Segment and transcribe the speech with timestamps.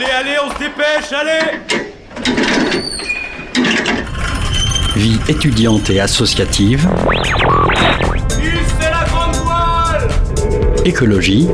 [0.00, 1.58] Allez, allez, on se dépêche, allez
[4.94, 6.88] Vie étudiante et associative.
[8.80, 10.08] la grande voile
[10.84, 11.48] Écologie.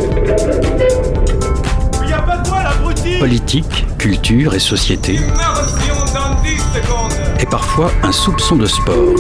[2.05, 5.15] Il a pas de voile, abruti Politique, culture et société.
[5.15, 9.15] Immersion dans 10 secondes Et parfois un soupçon de sport.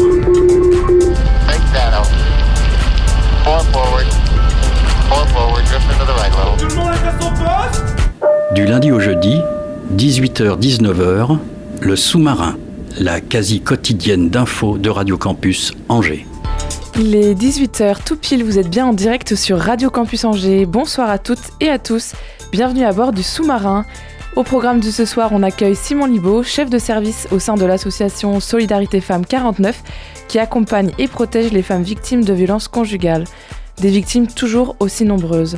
[1.46, 2.04] Big shadow.
[3.42, 4.06] Four forward.
[5.08, 5.64] Four forward.
[5.64, 6.58] Drift into the right level.
[6.58, 7.63] Tout le monde est à son poste
[8.54, 9.40] Du lundi au jeudi,
[9.96, 11.38] 18h-19h,
[11.80, 12.56] le sous-marin,
[13.00, 16.24] la quasi quotidienne d'infos de Radio Campus Angers.
[16.96, 20.66] Il est 18h tout pile, vous êtes bien en direct sur Radio Campus Angers.
[20.66, 22.12] Bonsoir à toutes et à tous,
[22.52, 23.84] bienvenue à bord du sous-marin.
[24.36, 27.64] Au programme de ce soir, on accueille Simon Libaud, chef de service au sein de
[27.64, 29.82] l'association Solidarité Femmes 49,
[30.28, 33.24] qui accompagne et protège les femmes victimes de violences conjugales.
[33.80, 35.56] Des victimes toujours aussi nombreuses.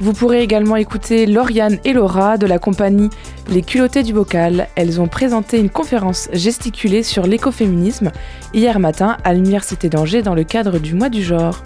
[0.00, 3.10] Vous pourrez également écouter Lauriane et Laura de la compagnie
[3.48, 4.68] Les Culottés du Bocal.
[4.74, 8.10] Elles ont présenté une conférence gesticulée sur l'écoféminisme
[8.52, 11.62] hier matin à l'Université d'Angers dans le cadre du mois du genre.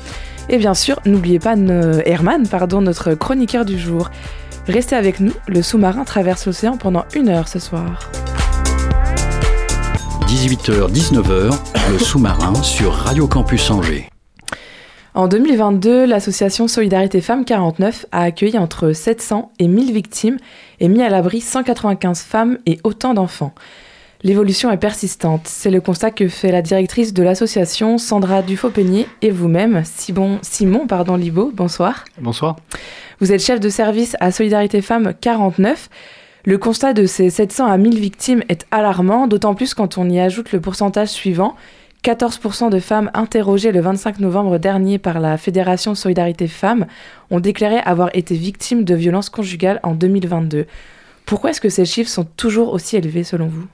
[0.49, 4.11] Et bien sûr, n'oubliez pas Herman, pardon, notre chroniqueur du jour.
[4.69, 8.11] Restez avec nous, le sous-marin traverse l'océan pendant une heure ce soir.
[10.27, 11.57] 18h-19h,
[11.91, 14.09] le sous-marin sur Radio Campus Angers.
[15.17, 20.37] En 2022, l'association Solidarité Femmes 49 a accueilli entre 700 et 1000 victimes
[20.79, 23.55] et mis à l'abri 195 femmes et autant d'enfants.
[24.23, 29.31] L'évolution est persistante, c'est le constat que fait la directrice de l'association Sandra Dufaux-Peigné et
[29.31, 32.05] vous-même, Simon, Simon pardon, Libaud, bonsoir.
[32.21, 32.57] Bonsoir.
[33.19, 35.89] Vous êtes chef de service à Solidarité Femmes 49.
[36.45, 40.21] Le constat de ces 700 à 1000 victimes est alarmant, d'autant plus quand on y
[40.21, 41.57] ajoute le pourcentage suivant.
[42.05, 46.87] 14% de femmes interrogées le 25 novembre dernier par la Fédération Solidarité Femmes
[47.31, 50.67] ont déclaré avoir été victimes de violences conjugales en 2022.
[51.25, 53.67] Pourquoi est-ce que ces chiffres sont toujours aussi élevés selon vous?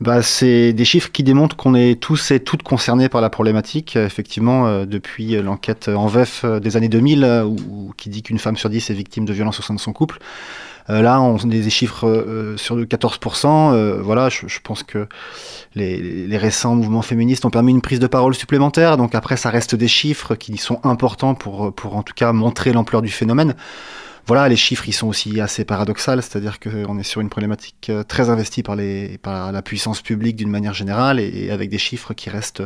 [0.00, 3.96] Bah, c'est des chiffres qui démontrent qu'on est tous et toutes concernés par la problématique.
[3.96, 8.22] Euh, Effectivement, euh, depuis euh, l'enquête en VEF des années 2000, euh, où, qui dit
[8.22, 10.18] qu'une femme sur dix est victime de violences au sein de son couple,
[10.90, 13.72] là, on a des chiffres euh, sur le 14%.
[13.74, 15.06] euh, voilà, je, je pense que
[15.74, 18.96] les, les récents mouvements féministes ont permis une prise de parole supplémentaire.
[18.96, 22.72] Donc après, ça reste des chiffres qui sont importants pour, pour en tout cas montrer
[22.72, 23.54] l'ampleur du phénomène.
[24.26, 28.02] Voilà, les chiffres, ils sont aussi assez paradoxaux, c'est-à-dire qu'on est sur une problématique euh,
[28.02, 31.78] très investie par, les, par la puissance publique d'une manière générale et, et avec des
[31.78, 32.62] chiffres qui restent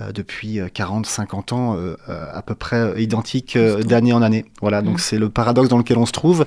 [0.00, 4.46] euh, depuis 40-50 ans euh, euh, à peu près identiques euh, d'année en année.
[4.60, 4.98] Voilà, donc Mhm.
[5.00, 6.46] c'est le paradoxe dans lequel on se trouve.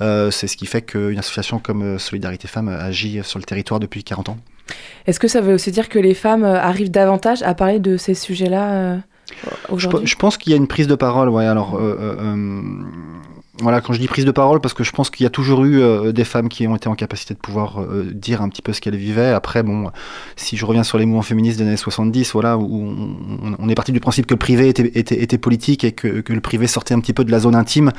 [0.00, 4.30] C'est ce qui fait qu'une association comme Solidarité Femmes agit sur le territoire depuis 40
[4.30, 4.38] ans.
[5.06, 8.14] Est-ce que ça veut aussi dire que les femmes arrivent davantage à parler de ces
[8.14, 10.06] sujets-là Je, aujourd'hui?
[10.06, 11.44] je pense qu'il y a une prise de parole, ouais.
[11.46, 12.72] Alors, euh, euh, euh,
[13.60, 15.64] voilà, quand je dis prise de parole, parce que je pense qu'il y a toujours
[15.64, 18.62] eu euh, des femmes qui ont été en capacité de pouvoir euh, dire un petit
[18.62, 19.30] peu ce qu'elles vivaient.
[19.30, 19.90] Après, bon,
[20.36, 22.94] si je reviens sur les mouvements féministes des années 70, voilà, où
[23.58, 26.94] on, est parti du principe que le privé était, politique et que, le privé sortait
[26.94, 27.92] un petit peu de la zone intime.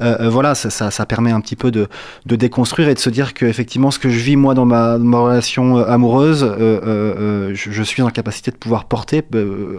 [0.00, 1.88] Euh, voilà, ça, permet un petit peu de,
[2.26, 5.76] déconstruire et de se dire que effectivement, ce que je vis moi dans ma, relation
[5.76, 9.22] amoureuse, je, suis en capacité de pouvoir porter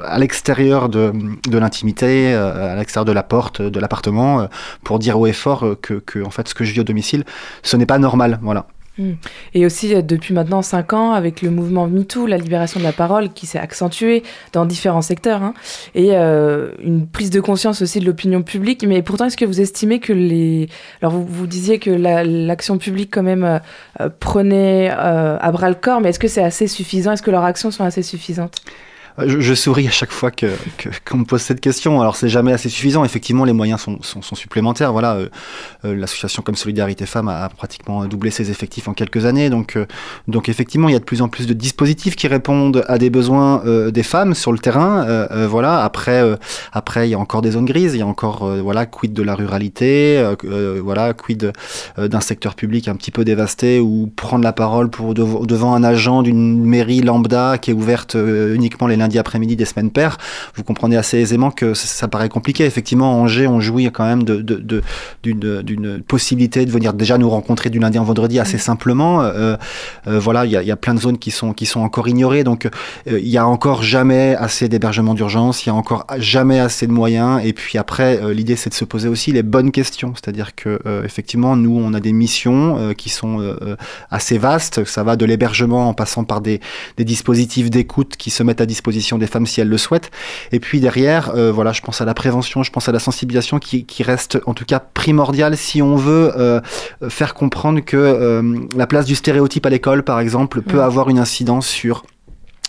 [0.05, 1.11] à l'extérieur de,
[1.49, 4.47] de l'intimité, à l'extérieur de la porte de l'appartement,
[4.83, 7.23] pour dire fort euh, que, que en fait ce que je vis au domicile,
[7.63, 8.39] ce n'est pas normal.
[8.41, 8.67] Voilà.
[9.53, 12.93] Et aussi, euh, depuis maintenant 5 ans, avec le mouvement MeToo, la libération de la
[12.93, 15.53] parole qui s'est accentuée dans différents secteurs, hein,
[15.95, 18.85] et euh, une prise de conscience aussi de l'opinion publique.
[18.87, 20.69] Mais pourtant, est-ce que vous estimez que les...
[21.01, 23.59] Alors, vous, vous disiez que la- l'action publique, quand même,
[24.21, 27.11] prenait à bras le corps, mais est-ce que c'est assez suffisant?
[27.11, 28.55] Est-ce que leurs actions sont assez suffisantes?
[29.17, 30.47] Je, je souris à chaque fois que
[31.09, 32.01] qu'on me pose cette question.
[32.01, 33.05] Alors c'est jamais assez suffisant.
[33.05, 34.91] Effectivement, les moyens sont, sont, sont supplémentaires.
[34.91, 35.29] Voilà, euh,
[35.85, 39.49] euh, l'association comme Solidarité Femmes a, pratiquement doublé ses effectifs en quelques années.
[39.49, 39.85] Donc euh,
[40.27, 43.09] donc effectivement, il y a de plus en plus de dispositifs qui répondent à des
[43.09, 45.05] besoins euh, des femmes sur le terrain.
[45.07, 45.81] Euh, euh, voilà.
[45.83, 46.21] Après
[46.73, 47.93] après, il y a encore des zones grises.
[47.93, 50.21] Il y a encore voilà quid de la ruralité.
[50.83, 51.53] voilà quid
[51.97, 55.83] d'un secteur public un petit peu dévasté ou prendre la parole pour dev- devant un
[55.85, 60.17] agent d'une mairie lambda qui est ouverte uniquement les lundi après-midi des semaines paires,
[60.55, 62.65] vous comprenez assez aisément que ça, ça paraît compliqué.
[62.65, 64.81] Effectivement, Angers, on jouit quand même de, de, de-
[65.23, 69.21] d'une, d'une possibilité de venir déjà nous rencontrer du lundi en vendredi assez simplement.
[69.21, 69.55] Euh,
[70.07, 72.07] euh, voilà, il y a, y a plein de zones qui sont, qui sont encore
[72.07, 72.43] ignorées.
[72.43, 76.59] Donc, euh, il y a encore jamais assez d'hébergement d'urgence, il y a encore jamais
[76.59, 77.41] assez de moyens.
[77.43, 80.13] Et puis après, l'idée, c'est de se poser aussi les bonnes questions.
[80.15, 83.55] C'est-à-dire que, effectivement, nous, on a des missions qui sont
[84.09, 84.83] assez vastes.
[84.85, 86.59] Ça va de l'hébergement en passant par des,
[86.97, 90.11] des dispositifs d'écoute qui se mettent à disposition des femmes si elles le souhaitent.
[90.51, 93.59] Et puis derrière, euh, voilà, je pense à la prévention, je pense à la sensibilisation
[93.59, 96.61] qui, qui reste en tout cas primordiale si on veut euh,
[97.09, 100.81] faire comprendre que euh, la place du stéréotype à l'école, par exemple, peut Mm.
[100.81, 102.03] avoir une incidence sur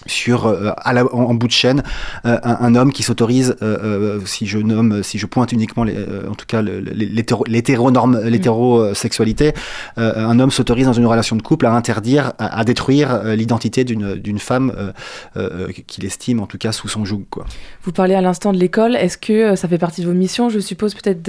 [0.06, 1.82] sur euh, à la- en, en bout de chaîne
[2.24, 5.94] euh, un, un homme qui s'autorise euh, si je nomme si je pointe uniquement les,
[6.28, 6.62] en tout cas
[7.46, 9.52] l'hétéronorme l'hétérosexualité
[9.96, 14.14] un homme s'autorise dans une relation de couple à interdire à, à détruire l'identité d'une
[14.14, 14.72] d'une femme
[15.86, 17.44] qu'il estime en tout cas sous son joug quoi
[17.84, 18.96] Vous parlez à l'instant de l'école.
[18.96, 21.22] Est-ce que ça fait partie de vos missions, je suppose, peut-être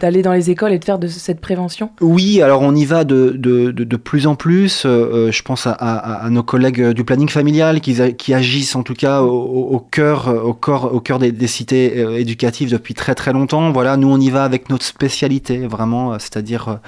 [0.00, 1.90] d'aller dans les écoles et de faire de cette prévention?
[2.00, 4.82] Oui, alors on y va de, de, de, de plus en plus.
[4.84, 9.22] Je pense à, à, à nos collègues du planning familial qui, agissent en tout cas
[9.22, 13.70] au, cœur, au corps, au cœur des, des cités euh, éducatives depuis très très longtemps.
[13.70, 16.78] Voilà, nous on y va avec notre spécialité vraiment, euh, c'est-à-dire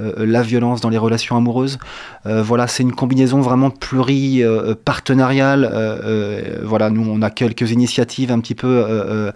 [0.00, 1.78] euh, la violence dans les relations amoureuses.
[2.26, 5.70] Euh, voilà, c'est une combinaison vraiment pluri-partenariale.
[6.62, 9.32] voilà, nous on a quelques initiatives un petit peu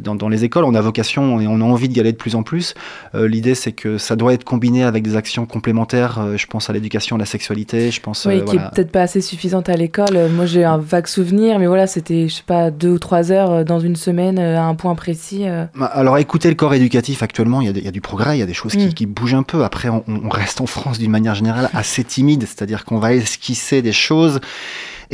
[0.00, 0.64] dans, dans les écoles.
[0.64, 2.74] On a vocation et on a envie d'y aller de plus en plus.
[3.14, 6.36] L'idée, c'est que ça doit être combiné avec des actions complémentaires.
[6.36, 7.90] Je pense à l'éducation, à la sexualité.
[7.90, 8.26] Je pense.
[8.26, 8.66] Oui, qui voilà.
[8.66, 10.18] est peut-être pas assez suffisante à l'école.
[10.34, 13.50] Moi, j'ai un vague souvenir, mais voilà, c'était, je sais pas, deux ou trois heures
[13.50, 15.42] euh, dans une semaine euh, à un point précis.
[15.46, 15.64] euh.
[15.76, 18.42] Bah, Alors, écoutez le corps éducatif actuellement, il y a, y du progrès, il y
[18.42, 18.92] a des choses qui, Mm.
[18.94, 19.64] qui bougent un peu.
[19.64, 23.80] Après, on, on reste en France d'une manière générale assez timide, c'est-à-dire qu'on va esquisser
[23.82, 24.40] des choses.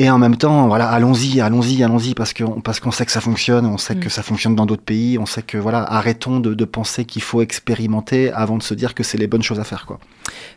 [0.03, 3.21] Et en même temps, voilà, allons-y, allons-y, allons-y, parce qu'on parce qu'on sait que ça
[3.21, 4.01] fonctionne, on sait Mm.
[4.01, 7.21] que ça fonctionne dans d'autres pays, on sait que voilà, arrêtons de, de penser qu'il
[7.21, 9.99] faut expérimenter avant de se dire que c'est les bonnes choses à faire, quoi.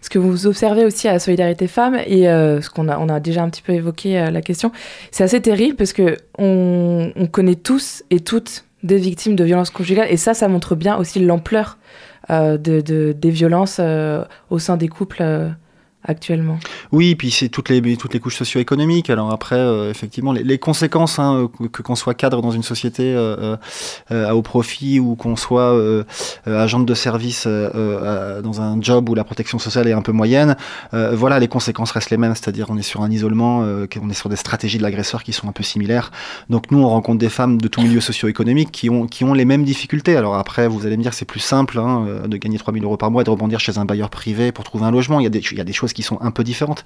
[0.01, 3.19] Ce que vous observez aussi à Solidarité Femmes, et euh, ce qu'on a, on a
[3.19, 4.71] déjà un petit peu évoqué euh, la question,
[5.11, 9.71] c'est assez terrible parce que on, on connaît tous et toutes des victimes de violences
[9.71, 11.77] conjugales, et ça, ça montre bien aussi l'ampleur
[12.29, 15.49] euh, de, de- des violences euh, au sein des couples euh,
[16.03, 16.59] actuellement.
[16.91, 19.09] Oui, puis c'est toutes les, toutes les couches socio-économiques.
[19.09, 23.57] Alors après, euh, effectivement, les, conséquences, hein, que, qu'on soit cadre dans une société euh,
[24.11, 26.03] euh, à haut profit ou qu'on soit euh,
[26.45, 30.55] agente de service dans un job où la protection sociale est un peu moyenne,
[30.91, 32.35] voilà, les conséquences restent les mêmes.
[32.35, 35.47] C'est-à-dire, on est sur un isolement, on est sur des stratégies de l'agresseur qui sont
[35.47, 36.11] un peu similaires.
[36.49, 39.45] Donc nous, on rencontre des femmes de tout milieu socio-économique qui ont, qui ont les
[39.45, 40.15] mêmes difficultés.
[40.15, 43.11] Alors après, vous allez me dire, c'est plus simple hein, de gagner 3000 euros par
[43.11, 45.19] mois et de rebondir chez un bailleur privé pour trouver un logement.
[45.19, 46.83] Il y a des, il y a des choses qui sont un peu différentes.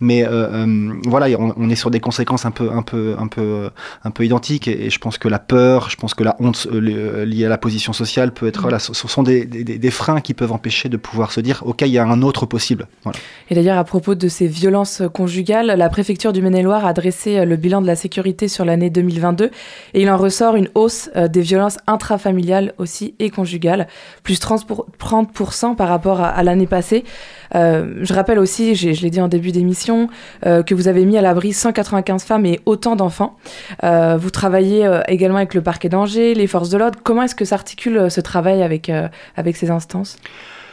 [0.00, 3.26] Mais euh, euh, voilà, on, on est sur des conséquences un peu, un peu, un
[3.28, 3.70] peu,
[4.04, 4.68] un peu identiques.
[4.68, 7.24] Et, et je pense que la peur, je pense que la honte euh, li- euh,
[7.24, 10.20] liée à la position sociale peut être, voilà, ce, ce sont des, des, des freins
[10.20, 12.86] qui peuvent empêcher de pouvoir se dire, ok, il y a un autre possible.
[13.04, 13.18] Voilà.
[13.50, 17.44] Et d'ailleurs, à propos de ces violences conjugales, la préfecture du Maine-et-Loire a dressé euh,
[17.44, 19.50] le bilan de la sécurité sur l'année 2022
[19.94, 23.86] et il en ressort une hausse euh, des violences intrafamiliales aussi et conjugales,
[24.22, 27.04] plus 30%, pour- 30% par rapport à, à l'année passée.
[27.54, 30.08] Euh, je rappelle aussi, je l'ai dit en début d'émission,
[30.46, 33.36] euh, que vous avez mis à l'abri 195 femmes et autant d'enfants.
[33.84, 36.98] Euh, vous travaillez également avec le parquet d'Angers, les forces de l'ordre.
[37.02, 38.90] Comment est-ce que s'articule ce travail avec,
[39.36, 40.18] avec ces instances?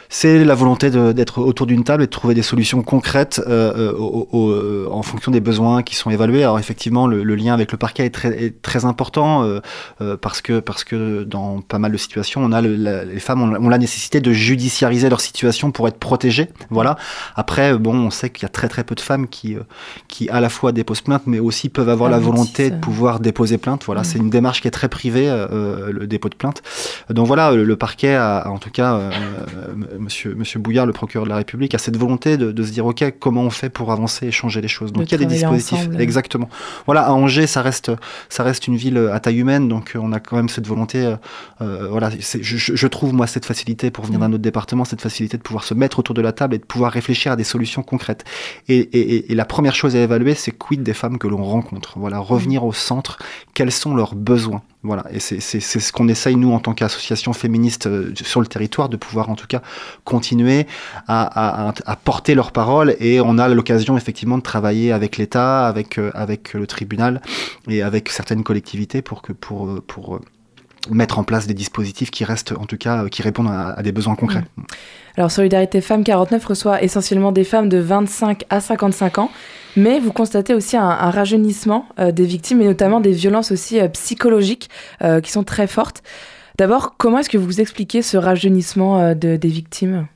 [0.08, 3.92] C'est la volonté d'être autour d'une table et de trouver des solutions concrètes euh, euh,
[3.92, 6.42] au- au- euh, en fonction des besoins qui sont évalués.
[6.42, 9.60] Alors effectivement, le, le lien avec le parquet est très, est très important euh,
[10.00, 13.18] euh, parce que parce que dans pas mal de situations, on a le- la- les
[13.20, 16.48] femmes ont, ont la nécessité de judiciariser leur situation pour être protégées.
[16.70, 16.96] Voilà.
[17.34, 19.60] Après, bon, on sait qu'il y a très très peu de femmes qui euh,
[20.08, 22.78] qui à la fois déposent plainte, mais aussi peuvent avoir la volonté de euh.
[22.78, 23.84] pouvoir déposer plainte.
[23.84, 24.04] Voilà, Mm.
[24.04, 26.62] c'est une démarche qui est très privée, euh, le dépôt de plainte.
[27.10, 29.10] Donc voilà, le, le parquet a, en tout cas, euh,
[29.56, 32.70] euh, monsieur, monsieur Bouillard, le procureur de la République, a cette volonté de, de se
[32.72, 34.92] dire, OK, comment on fait pour avancer et changer les choses.
[34.92, 35.78] Donc De il y a des dispositifs.
[35.78, 36.00] ensemble.
[36.00, 36.48] Exactement.
[36.86, 37.90] Voilà, à Angers, ça reste,
[38.28, 41.04] ça reste une ville à taille humaine, donc euh, on a quand même cette volonté,
[41.04, 41.16] euh,
[41.60, 44.22] euh, voilà, je, je- trouve, moi, cette facilité pour venir Mm.
[44.22, 46.64] d'un autre département, cette facilité de pouvoir se mettre autour de la table et de
[46.64, 48.24] pouvoir réfléchir à des solutions concrètes.
[48.68, 51.42] Et, et- et- et la première chose à évaluer, c'est quid des femmes que l'on
[51.44, 51.98] rencontre?
[51.98, 53.18] Voilà, revenir au centre,
[53.54, 54.62] quels sont leurs besoins?
[54.86, 58.88] Voilà, et c'est ce qu'on essaye, nous, en tant qu'association féministe euh, sur le territoire,
[58.88, 59.60] de pouvoir en tout cas
[60.04, 60.66] continuer
[61.08, 62.94] à, à- porter leurs paroles.
[63.00, 67.20] Et on a l'occasion, effectivement, de travailler avec l'État, avec, euh, avec le tribunal
[67.68, 70.20] et avec certaines collectivités pour, que, pour, euh, pour
[70.90, 73.92] mettre en place des dispositifs qui restent, en tout cas, euh, qui répondent à, des
[73.92, 74.44] besoins concrets.
[75.16, 79.30] Alors Solidarité Femmes 49 reçoit essentiellement des femmes de 25 à 55 ans,
[79.76, 83.80] mais vous constatez aussi un, un rajeunissement euh, des victimes et notamment des violences aussi
[83.80, 84.68] euh, psychologiques
[85.22, 86.02] qui sont très fortes.
[86.58, 90.06] D'abord, comment est-ce que vous expliquez ce rajeunissement de- des victimes?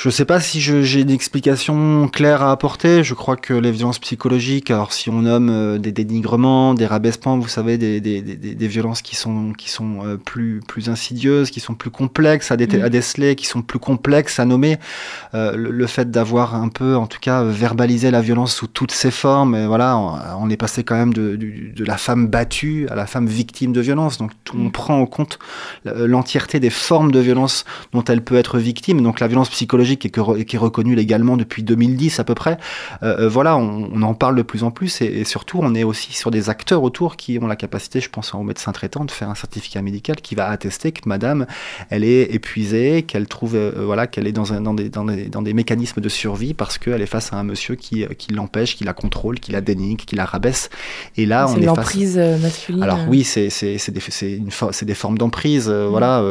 [0.00, 3.04] Je ne sais pas si j'ai une explication claire à apporter.
[3.04, 7.38] Je crois que les violences psychologiques, alors si on nomme euh, des dénigrements, des rabaissements,
[7.38, 11.50] vous savez, des, des, des, des violences qui sont, qui sont euh, plus, plus insidieuses,
[11.50, 12.82] qui sont plus complexes à, dé mmh.
[12.82, 14.78] à déceler, qui sont plus complexes à nommer.
[15.34, 18.92] Euh, le, le, fait d'avoir un peu, en tout cas, verbalisé la violence sous toutes
[18.92, 22.26] ses formes, et voilà, on, on, est passé quand même de, de, de, la femme
[22.26, 24.16] battue à la femme victime de violence.
[24.16, 24.72] Donc on mmh.
[24.72, 25.38] prend en compte
[25.84, 29.02] l'entièreté des formes de violence dont elle peut être victime.
[29.02, 32.34] Donc la violence psychologique qui est, que, qui est reconnu légalement depuis 2010 à peu
[32.34, 32.58] près.
[33.02, 35.74] Euh, euh, voilà, on, on, en parle de plus en plus et, et, surtout on
[35.74, 39.04] est aussi sur des acteurs autour qui ont la capacité, je pense aux médecins traitants,
[39.04, 41.46] de faire un certificat médical qui va attester que madame,
[41.90, 45.26] elle est épuisée, qu'elle trouve, euh, voilà, qu'elle est dans, un, dans, des, dans, des,
[45.26, 48.76] dans, des, mécanismes de survie parce qu'elle est face à un monsieur qui, qui l'empêche,
[48.76, 50.70] qui la contrôle, qui la dénigre, qui la rabaisse.
[51.16, 52.40] Et là, on est l'emprise face...
[52.40, 52.82] masculine.
[52.82, 53.48] Alors oui, c'est
[53.90, 54.00] des,
[54.82, 55.68] des formes d'emprise.
[55.68, 55.86] Mmh.
[55.86, 56.22] Voilà,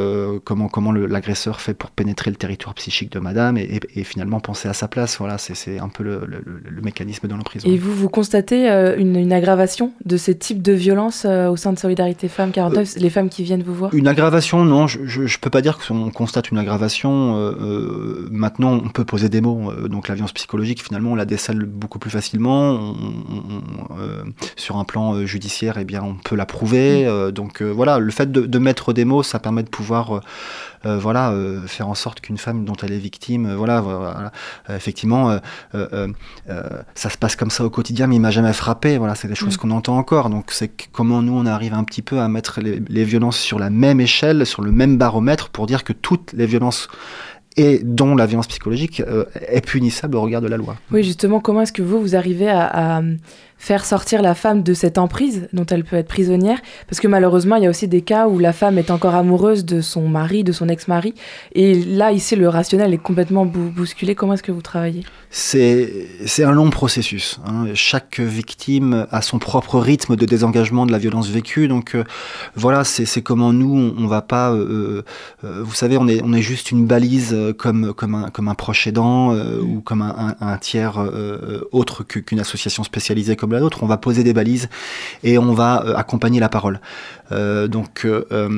[0.44, 4.68] comment, comment l'agresseur fait pour pénétrer le territoire psychique de madame et, et, finalement penser
[4.68, 5.18] à sa place.
[5.18, 7.64] Voilà, c'est un peu le, le, le mécanisme dans l'emprise.
[7.66, 11.56] Et vous, vous constatez euh, une, une, aggravation de ces types de violences euh, au
[11.56, 13.94] sein de Solidarité Femmes 49, euh, les femmes qui viennent vous voir?
[13.94, 17.10] Une aggravation, non, je ne peux pas dire qu'on constate une aggravation.
[18.32, 19.72] Maintenant, on peut poser des mots.
[19.88, 22.72] donc la violence psychologique, finalement, on la décèle beaucoup plus facilement.
[22.72, 22.96] On,
[23.90, 27.08] on, sur un plan judiciaire, eh bien, on peut la prouver.
[27.08, 27.32] Mmh.
[27.32, 30.22] donc voilà, le fait de, de, mettre des mots, ça permet de pouvoir
[30.84, 31.34] voilà,
[31.68, 34.32] faire en sorte qu'une femme dont elle est victime, euh, voilà, voilà
[34.70, 35.40] effectivement,
[35.74, 38.98] ça se passe comme ça au quotidien, mais il m'a jamais frappé.
[38.98, 39.58] Voilà, c'est des choses mmh.
[39.58, 40.30] qu'on entend encore.
[40.30, 43.60] Donc c'est comment nous on arrive un petit peu à mettre les, les violences sur
[43.60, 46.90] la même échelle, sur le même baromètre, pour dire que toutes les violences
[47.58, 50.78] et dont la violence psychologique euh, est punissable au regard de la loi.
[50.92, 53.02] Oui, justement, comment est-ce que vous, vous arrivez à, à,
[53.60, 57.58] faire sortir la femme de cette emprise dont elle peut être prisonnière Parce que malheureusement,
[57.58, 60.46] il y a aussi des cas où la femme est encore amoureuse de son mari,
[60.46, 61.14] de son ex-mari,
[61.54, 64.16] et là, ici, le rationnel est complètement bousculé.
[64.16, 65.04] Comment est-ce que vous travaillez?
[65.30, 67.40] C'est un long processus.
[67.46, 67.68] Hein.
[67.74, 72.04] Chaque victime a son propre rythme de désengagement de la violence vécue, donc euh,
[72.56, 74.54] voilà, c'est comment nous, on, on va pas...
[74.54, 75.04] Euh,
[75.44, 78.56] euh, vous savez, on est, on est juste une balise comme, comme, un, comme un
[78.56, 80.98] proche aidant ou comme un, un, tiers
[81.72, 83.84] autre qu'une association spécialisée comme la nôtre.
[83.84, 84.70] On va poser des balises
[85.24, 86.80] et on va euh, accompagner la parole.
[87.32, 88.50] Euh, donc euh,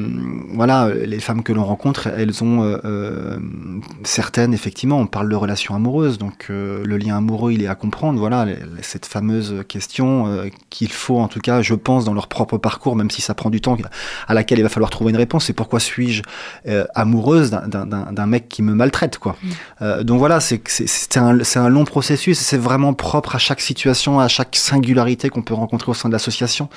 [0.54, 3.38] voilà, les femmes que l'on rencontre, elles ont euh,
[4.04, 8.20] certaines, effectivement, on parle de relations amoureuses, donc le lien amoureux, il est à comprendre.
[8.20, 8.46] Voilà,
[8.82, 13.12] cette fameuse question qu'il faut, en tout cas, je pense, dans leur propre parcours, même
[13.12, 13.78] si ça prend du temps,
[14.28, 15.46] à laquelle il va falloir trouver une réponse.
[15.46, 16.24] C'est pourquoi suis-je
[16.96, 19.36] amoureuse d'un mec qui me maltraite, quoi.
[19.42, 20.04] Mmh.
[20.04, 22.40] donc voilà, c'est un, un long processus.
[22.40, 26.14] C'est vraiment propre à chaque situation, à chaque singularité qu'on peut rencontrer au sein de
[26.14, 26.70] l'association.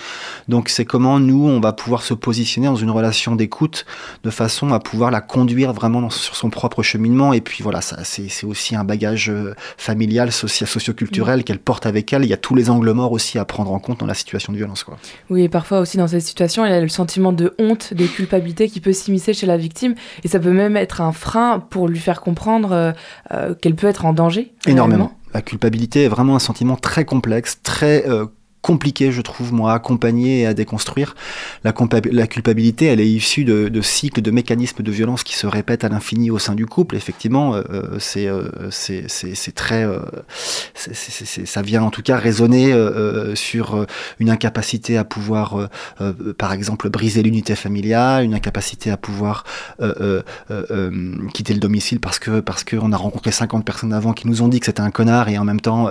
[0.49, 3.87] Donc c'est comment nous, on va pouvoir se positionner dans une relation d'écoute
[4.23, 7.33] de façon à pouvoir la conduire vraiment dans, sur son propre cheminement.
[7.33, 11.43] Et puis voilà, c'est aussi un bagage euh, familial, social, socioculturel mmh.
[11.45, 12.25] qu'elle porte avec elle.
[12.25, 14.53] Il y a tous les angles morts aussi à prendre en compte dans la situation
[14.53, 14.85] de violence.
[14.85, 14.97] Quoi.
[15.31, 18.07] Oui, et parfois aussi dans cette situation, il y a le sentiment de honte, de
[18.07, 19.95] culpabilité qui peut s'immiscer chez la victime.
[20.23, 22.93] Et ça peut même être un frein pour lui faire comprendre euh,
[23.33, 24.53] euh, qu'elle peut être en danger.
[24.67, 25.13] Énormément.
[25.33, 28.27] La culpabilité est vraiment un sentiment très complexe, très euh,
[28.65, 31.15] compliqué, je trouve, moi, à accompagner et à déconstruire.
[31.65, 31.73] La,
[32.27, 36.31] culpabilité, elle est issue de, cycles, de mécanismes de violence qui se répètent à l'infini
[36.31, 36.97] au sein du couple.
[36.97, 37.63] Effectivement, euh,
[37.99, 39.85] c'est euh, c'est très...
[39.85, 40.01] Euh,
[40.75, 43.87] ça vient en tout cas résonner euh, sur
[44.19, 45.69] une incapacité à pouvoir,
[46.01, 49.45] euh, par exemple, briser l'unité familiale, une incapacité à pouvoir
[49.81, 50.23] euh,
[51.35, 54.49] quitter le domicile parce que parce qu'on a rencontré 50 personnes avant qui nous ont
[54.49, 55.89] dit que c'était un connard et en même temps,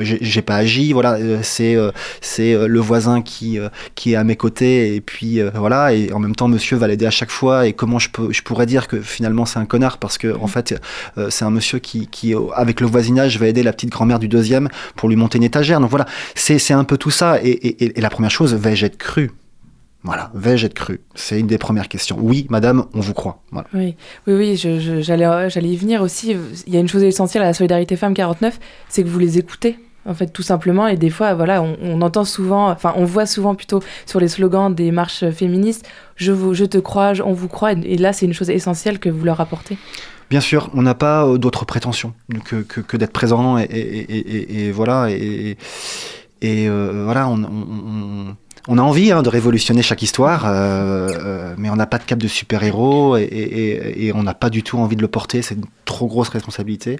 [0.00, 0.92] j'ai pas agi.
[0.92, 1.76] Voilà, c'est
[2.20, 5.92] c'est euh, le voisin qui, euh, qui est à mes côtés et puis euh, voilà
[5.92, 8.42] et en même temps monsieur va l'aider à chaque fois et comment je peux je
[8.42, 10.74] pourrais dire que finalement c'est un connard parce que en fait
[11.28, 14.68] c'est un monsieur qui, qui avec le voisinage va aider la petite grand-mère du deuxième
[14.96, 18.10] pour lui monter une étagère donc voilà c'est un peu tout ça et, et, la
[18.10, 19.30] première chose vais-je être cru?
[20.06, 21.00] Voilà, vais-je être cru?
[21.16, 22.16] C'est une des premières questions.
[22.20, 23.42] Oui, madame, on vous croit.
[23.74, 23.96] Oui,
[24.28, 26.36] oui, oui j'allais y venir aussi.
[26.68, 29.38] Il y a une chose essentielle à la solidarité femme 49, c'est que vous les
[29.38, 29.76] écoutez
[30.06, 30.88] en fait tout simplement.
[30.88, 34.28] Et des fois voilà on, on, entend souvent enfin on voit souvent plutôt sur les
[34.28, 38.26] slogans des marches féministes je vous je te crois on vous croit et là c'est
[38.26, 39.78] une chose essentielle que vous leur apportez.
[40.28, 42.12] Bien sûr, on n'a pas euh, d'autres prétentions
[42.44, 45.56] que, que, d'être présent et, voilà et,
[46.42, 48.36] euh, voilà on
[48.78, 52.18] a envie hein, de révolutionner chaque histoire, euh, euh, mais on n'a pas de cap
[52.18, 55.40] de super-héros et, et- et on n'a pas du tout envie de le porter.
[55.42, 56.98] C'est une trop grosse responsabilité.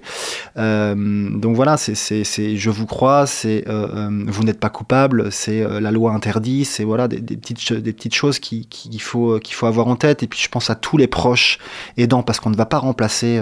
[0.57, 2.23] Euh, donc voilà, c'est,
[2.55, 7.07] je vous crois, c'est euh, vous n'êtes pas coupable, c'est la loi interdit, c'est voilà
[7.09, 10.23] des, des petites des petites choses qui, qui- qu'il faut qu'il faut avoir en tête.
[10.23, 11.57] Et puis je pense à tous les proches
[11.97, 13.39] aidants parce qu'on ne va pas remplacer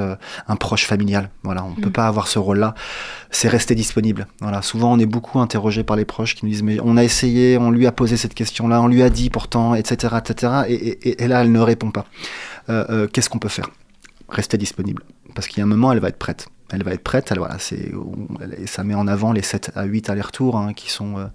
[0.48, 1.30] un proche familial.
[1.44, 2.74] Voilà, on ne peut pas avoir ce rôle-là.
[3.30, 4.28] C'est rester disponible.
[4.42, 7.04] Voilà, souvent on est beaucoup interrogé par les proches qui nous disent mais on a
[7.04, 10.54] essayé, on lui a posé cette question-là, on lui a dit pourtant, etc., etc.
[10.68, 12.06] Et, là elle ne répond pas.
[12.70, 13.70] Euh, euh, Qu'est-ce qu'on peut faire?
[14.30, 15.04] Rester disponible
[15.34, 16.48] parce qu'il y a un moment elle va être prête.
[16.76, 17.32] Elle va être prête.
[17.32, 17.92] Elle, c'est
[18.66, 21.26] ça met en avant les 7 à 8 allers-retours hein, qui sont euh,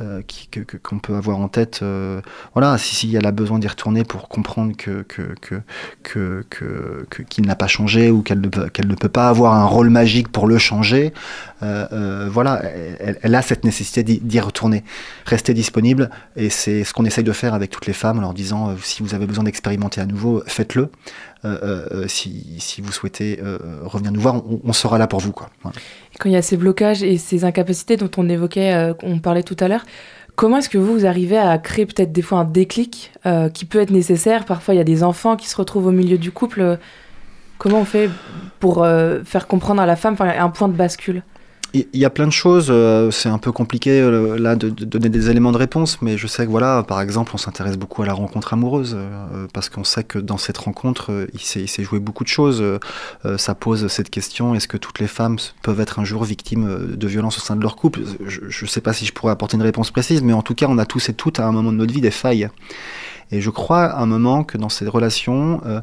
[0.00, 1.80] euh, que- qu'on peut avoir en tête.
[1.82, 2.20] euh,
[2.54, 5.04] voilà, si, elle a besoin d'y retourner pour comprendre que
[7.28, 10.58] qu'il n'a pas changé ou qu'elle ne peut pas avoir un rôle magique pour le
[10.58, 11.12] changer.
[11.60, 12.62] voilà,
[13.22, 14.84] elle, a cette nécessité d'y d'y retourner,
[15.26, 18.34] rester disponible et c'est ce qu'on essaye de faire avec toutes les femmes en leur
[18.34, 20.90] disant si vous avez besoin d'expérimenter à nouveau, faites-le.
[21.44, 23.40] Euh, euh, euh, si, vous souhaitez
[23.82, 25.32] revenir nous voir, on, sera là pour vous.
[25.32, 25.50] Quoi.
[26.18, 29.56] Quand il y a ces blocages et ces incapacités dont on évoquait, on parlait tout
[29.60, 29.84] à l'heure,
[30.36, 33.12] comment est-ce que vous, vous arrivez à créer peut-être des fois un déclic
[33.54, 34.44] qui peut être nécessaire?
[34.44, 36.78] Parfois, il y a des enfants qui se retrouvent au milieu du couple.
[37.58, 38.10] Comment on fait
[38.58, 38.86] pour
[39.24, 41.22] faire comprendre à la femme un point de bascule?
[41.72, 45.08] Il y a plein de choses, euh, c'est un peu compliqué euh, là de, donner
[45.08, 48.06] des éléments de réponse, mais je sais que voilà, par exemple, on s'intéresse beaucoup à
[48.06, 52.24] la rencontre amoureuse, euh, parce qu'on sait que dans cette rencontre, il s'est joué beaucoup
[52.24, 52.64] de choses.
[53.36, 57.06] Ça pose cette question, est-ce que toutes les femmes peuvent être un jour victimes de
[57.06, 58.00] violences au sein de leur couple?
[58.26, 60.66] Je ne sais pas si je pourrais apporter une réponse précise, mais en tout cas,
[60.68, 62.48] on a tous et toutes à un moment de notre vie des failles.
[63.32, 65.80] Et je crois à un moment que dans ces relations, euh,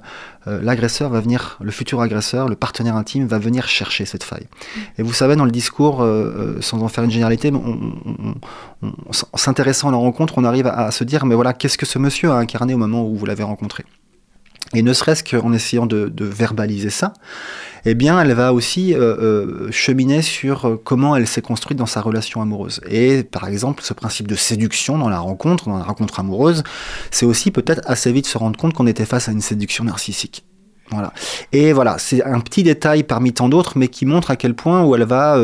[0.48, 4.48] euh, l'agresseur va venir, le futur agresseur, le partenaire intime va venir chercher cette faille.
[4.98, 8.36] Et vous savez, dans le discours, euh, sans en faire une généralité, on,
[8.84, 12.00] en s'intéressant à la rencontre, on arrive à se dire, mais voilà, qu'est-ce que ce
[12.00, 13.86] monsieur a incarné au moment où vous l'avez rencontré?
[14.74, 17.14] Et ne serait-ce qu'en essayant de, verbaliser ça,
[17.86, 21.86] eh bien, elle va aussi euh, euh, cheminer sur euh, comment elle s'est construite dans
[21.86, 22.82] sa relation amoureuse.
[22.90, 26.64] Et par exemple, ce principe de séduction dans la rencontre, dans la rencontre amoureuse,
[27.12, 30.44] c'est aussi peut-être assez vite se rendre compte qu'on était face à une séduction narcissique.
[30.92, 31.14] Voilà.
[31.52, 34.84] Et voilà, c'est un petit détail parmi tant d'autres, mais qui montre à quel point
[34.84, 35.38] où elle va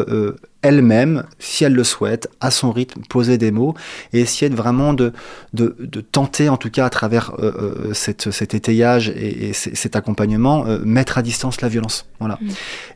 [0.63, 3.75] elle-même, si elle le souhaite, à son rythme, poser des mots
[4.13, 5.13] et essayer de vraiment de,
[5.53, 7.51] de, de tenter, en tout cas à travers euh,
[7.89, 12.05] euh, cette, cet étayage et, cet accompagnement, euh, mettre à distance la violence.
[12.20, 12.39] Voilà.
[12.41, 12.48] Mm.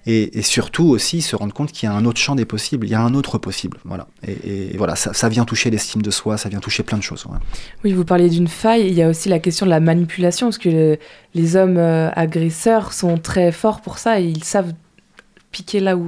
[0.08, 2.88] Et, et surtout aussi se rendre compte qu'il y a un autre champ des possibles,
[2.88, 3.78] il y a un autre possible.
[3.86, 4.08] Voilà.
[4.26, 7.04] Et, et voilà, ça, ça vient toucher l'estime de soi, ça vient toucher plein de
[7.04, 7.26] choses.
[7.26, 7.38] ouais.
[7.84, 10.58] Oui, vous parliez d'une faille, il y a aussi la question de la manipulation, parce
[10.58, 10.98] que le-
[11.36, 14.74] les hommes agresseurs sont très forts pour ça et ils savent
[15.52, 16.06] piquer là où,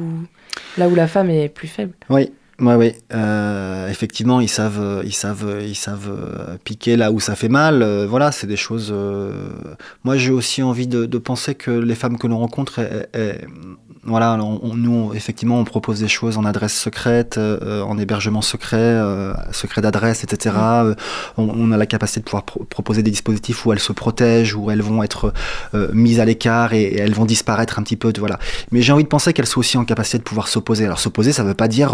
[0.77, 1.93] là où la femme est plus faible.
[2.09, 2.93] Oui, ouais, oui.
[3.13, 7.35] Euh, effectivement, ils savent, euh, ils savent, euh, ils savent euh, piquer là où ça
[7.35, 7.81] fait mal.
[7.83, 8.89] Euh, voilà, c'est des choses.
[8.93, 9.31] euh,
[10.03, 13.47] Moi, j'ai aussi envie de, de penser que les femmes que l'on rencontre, elles- elles-
[14.05, 18.41] voilà, on, on- nous, effectivement, on propose des choses en adresse secrète, euh, en hébergement
[18.41, 20.55] secret, euh, secret d'adresse, etc.
[20.57, 20.95] Euh,
[21.37, 24.55] on, on a la capacité de pouvoir pro- proposer des dispositifs où elles se protègent,
[24.55, 25.33] où elles vont être
[25.73, 28.13] euh, mises à l'écart et, et elles vont disparaître un petit peu.
[28.13, 28.39] De, voilà.
[28.71, 30.85] Mais j'ai envie de penser qu'elles sont aussi en capacité de pouvoir s'opposer.
[30.85, 31.91] Alors s'opposer, ça ne veut pas dire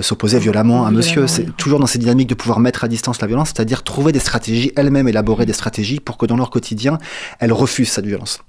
[0.00, 1.26] s'opposer violemment à monsieur.
[1.26, 4.18] C'est toujours dans cette dynamique de pouvoir mettre à distance la violence, c'est-à-dire trouver des
[4.18, 6.98] stratégies, elles-mêmes élaborer des stratégies pour que dans leur quotidien,
[7.38, 8.40] elles refusent cette violence.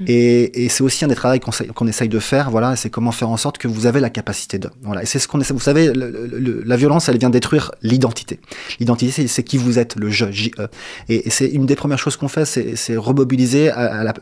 [0.00, 0.04] Mm.
[0.08, 1.38] Et, et c'est aussi un des travaux
[1.74, 2.50] qu'on essaye de faire.
[2.50, 4.68] Voilà, c'est comment faire en sorte que vous avez la capacité de.
[4.82, 5.02] Voilà.
[5.02, 5.54] Et c'est ce qu'on essaie.
[5.54, 8.38] Vous savez, le- le- le- la violence, elle vient détruire l'identité.
[8.80, 10.68] L'identité, c'est- qui vous êtes, le je, J-E.
[11.08, 14.14] Et, et c'est une des premières choses qu'on fait, c'est c'est remobiliser à, à la,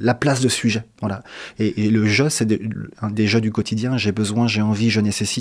[0.00, 0.82] la place de sujet.
[1.00, 1.22] Voilà.
[1.58, 2.60] Et, et le je, c'est des-
[3.00, 3.96] un des jeux du quotidien.
[3.96, 5.37] J'ai besoin, j'ai envie, je nécessite.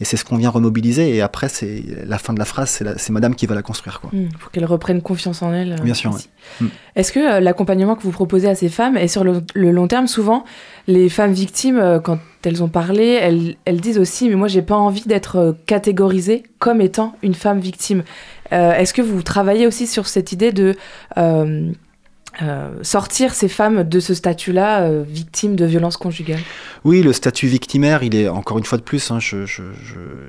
[0.00, 1.14] Et c'est ce qu'on vient remobiliser.
[1.14, 3.62] Et après, c'est la fin de la phrase, c'est la- c'est Madame qui va la
[3.62, 4.00] construire.
[4.00, 4.10] Quoi.
[4.12, 5.72] Mm, pour qu'elles reprennent confiance en elles.
[5.78, 6.28] euh, Bien sûr, aussi.
[6.60, 6.66] ouais.
[6.66, 6.70] Mm.
[6.96, 9.86] Est-ce que euh, l'accompagnement que vous proposez à ces femmes est sur le, le long
[9.88, 10.06] terme?
[10.06, 10.44] Souvent,
[10.86, 14.62] les femmes victimes, euh, quand elles ont parlé, elles, elles disent aussi Mais moi, j'ai
[14.62, 18.02] pas envie d'être catégorisée comme étant une femme victime.
[18.52, 20.74] Euh, Est-ce que vous travaillez aussi sur cette idée de.
[21.18, 21.70] euh,
[22.42, 26.42] euh, sortir ces femmes de ce statut-là, euh, victimes de violences conjugales
[26.84, 29.18] Oui, le statut victimaire, il est encore une fois de plus, hein,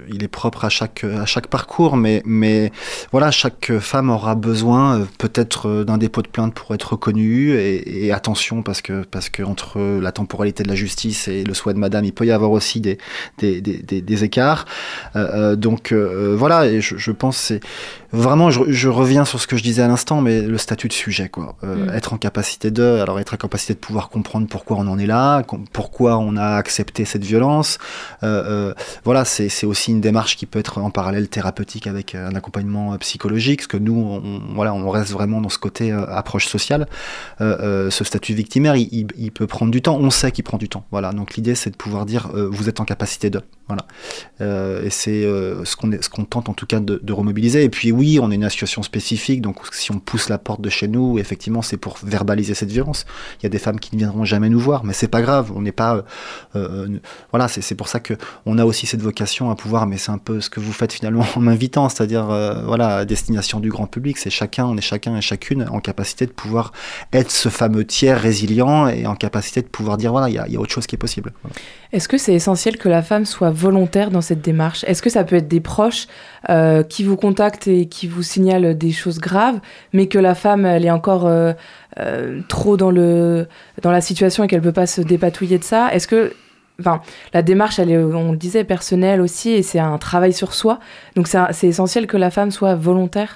[0.10, 2.72] il est propre à chaque parcours, mais
[3.12, 7.56] voilà, chaque femme aura besoin euh, peut-être euh, d'un dépôt de plainte pour être reconnue
[7.56, 11.80] et, attention parce que que entre la temporalité de la justice et le souhait de
[11.80, 12.98] Madame, il peut y avoir aussi des
[14.24, 14.66] écarts.
[15.14, 17.60] Donc voilà, et je, pense c'est
[18.12, 20.94] vraiment, je, je reviens sur ce que je disais à l'instant, mais le statut de
[20.94, 21.56] sujet, quoi.
[21.64, 21.90] Euh, Mm.
[21.96, 25.06] Être en capacité de, alors être en capacité de pouvoir comprendre pourquoi on en est
[25.06, 25.44] là,
[25.74, 27.78] pourquoi on a accepté cette violence.
[28.24, 32.36] Euh, euh, voilà, c'est aussi une démarche qui peut être en parallèle thérapeutique avec un
[32.36, 36.88] accompagnement psychologique, parce que nous, on, voilà, on reste vraiment dans ce côté approche sociale.
[37.40, 39.98] Ce statut victimaire, il, il- il peut prendre du temps.
[40.00, 40.86] On sait qu'il prend du temps.
[40.92, 43.42] Voilà, donc l'idée, c'est de pouvoir dire, vous êtes en capacité de.
[43.68, 43.86] Voilà.
[44.40, 47.64] Euh, et c'est euh, ce qu'on tente en tout cas de, remobiliser.
[47.64, 50.70] Et puis oui, on est une association spécifique, donc si on pousse la porte de
[50.70, 53.06] chez nous, effectivement, c'est pour verbaliser cette violence.
[53.40, 55.52] Il y a des femmes qui ne viendront jamais nous voir, mais c'est pas grave.
[55.56, 56.02] On n'est pas, euh,
[56.56, 57.00] euh,
[57.32, 58.14] voilà, c'est pour ça que
[58.46, 59.88] on a aussi cette vocation à pouvoir.
[59.88, 62.26] Mais c'est un peu ce que vous faites finalement en m'invitant, c'est-à-dire
[62.66, 64.18] voilà, à destination du grand public.
[64.18, 66.72] C'est chacun, on est chacun et chacune en capacité de pouvoir
[67.12, 70.56] être ce fameux tiers résilient et en capacité de pouvoir dire voilà, il y y
[70.58, 71.34] a autre chose qui est possible.
[71.92, 74.84] Est-ce que c'est essentiel que la femme soit volontaire dans cette démarche?
[74.88, 76.08] Est-ce que ça peut être des proches
[76.50, 79.60] euh, qui vous contactent et qui vous signalent des choses graves,
[79.94, 81.54] mais que la femme, elle est encore euh,
[82.00, 83.48] euh, trop dans, le,
[83.82, 85.90] dans la situation et qu'elle peut pas se dépatouiller de ça?
[85.94, 86.34] Est-ce que...
[86.80, 87.02] Enfin,
[87.34, 90.80] la démarche, on le disait, personnelle aussi, et c'est un travail sur soi.
[91.16, 93.36] Donc c'est essentiel que la femme soit volontaire?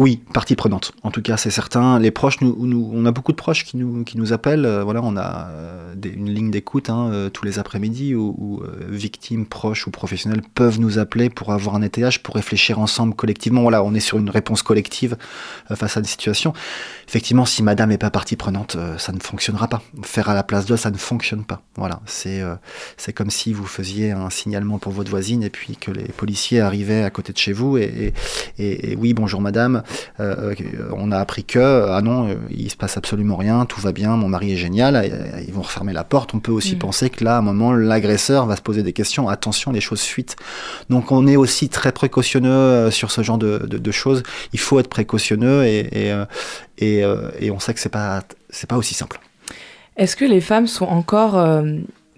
[0.00, 0.90] Oui, partie prenante.
[1.04, 2.00] En tout cas, c'est certain.
[2.00, 4.66] Les proches, nous, nous- on a beaucoup de proches qui nous, qui nous appellent.
[4.66, 8.62] Euh, voilà, on a euh, une ligne d'écoute hein, euh, tous les après-midi où, où,
[8.88, 13.62] victimes, proches ou professionnels peuvent nous appeler pour avoir un étayage, pour réfléchir ensemble collectivement.
[13.62, 15.16] Voilà, on est sur une réponse collective
[15.72, 16.54] face à des situations.
[17.08, 19.80] Effectivement, si Madame n'est pas partie prenante, ça ne fonctionnera pas.
[20.02, 21.62] Faire à la place d'eux, ça ne fonctionne pas.
[21.76, 22.42] Voilà, c'est
[22.96, 26.60] c'est comme si vous faisiez un signalement pour votre voisine et puis que les policiers
[26.60, 28.12] arrivaient à côté de chez vous et,
[28.58, 29.82] et- et- et oui, bonjour Madame.
[30.20, 33.80] Euh, euh, on a appris que, ah non, euh, il se passe absolument rien, tout
[33.80, 35.10] va bien, mon mari est génial,
[35.46, 36.34] ils vont refermer la porte.
[36.34, 36.78] On peut aussi Mm.
[36.78, 39.28] penser que là, à un moment, l'agresseur va se poser des questions.
[39.28, 40.36] Attention, les choses fuitent.
[40.90, 44.22] Donc on est aussi très précautionneux sur ce genre de, de- de choses.
[44.52, 46.14] Il faut être précautionneux et, et,
[46.78, 47.04] et,
[47.40, 49.20] et on sait que c'est pas, c'est pas aussi simple.
[49.96, 51.34] Est-ce que les femmes sont encore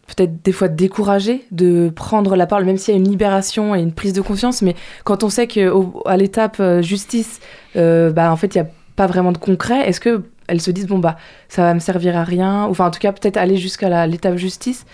[0.06, 3.80] peut-être des fois découragées de prendre la parole, même s'il y a une libération et
[3.80, 7.40] une prise de conscience, mais quand on sait qu'à l'étape euh, justice,
[7.76, 10.70] euh, bah, en fait, il n'y a pas vraiment de concret, est-ce que elles se
[10.70, 11.16] disent, bon, bah,
[11.48, 14.36] ça va me servir à rien, ou enfin, en tout cas, peut-être aller jusqu'à l'étape
[14.36, 14.86] justice?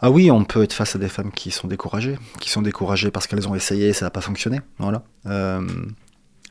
[0.00, 3.10] Ah oui, on peut être face à des femmes qui sont découragées, qui sont découragées
[3.10, 4.60] parce qu'elles ont essayé et ça n'a pas fonctionné.
[4.78, 5.02] Voilà.
[5.24, 5.62] Euh,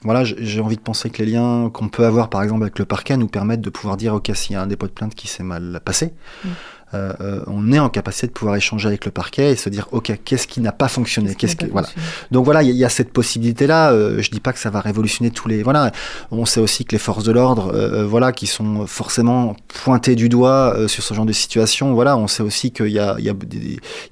[0.02, 2.86] voilà, j'ai envie de penser que les liens qu'on peut avoir, par exemple, avec le
[2.86, 5.28] parquet, nous permettent de pouvoir dire, ok, s'il y a un dépôt de plainte qui
[5.28, 6.14] s'est mal passé,
[6.44, 6.50] Mm.
[6.94, 9.88] Euh, euh, on est en capacité de pouvoir échanger avec le parquet et se dire,
[9.92, 11.88] ok, qu'est-ce qui n'a pas fonctionné, qu'est-ce qui, voilà.
[12.32, 13.92] Donc voilà, il y, a- il y a cette possibilité-là.
[13.92, 15.64] euh, je dis pas que ça va révolutionner tous les.
[15.64, 15.92] Voilà,
[16.32, 20.30] on sait aussi que les forces de l'ordre, euh, voilà, qui sont forcément pointées du
[20.30, 21.94] doigt sur ce genre de situation.
[21.94, 23.34] Voilà, on sait aussi qu'il y a, il y a,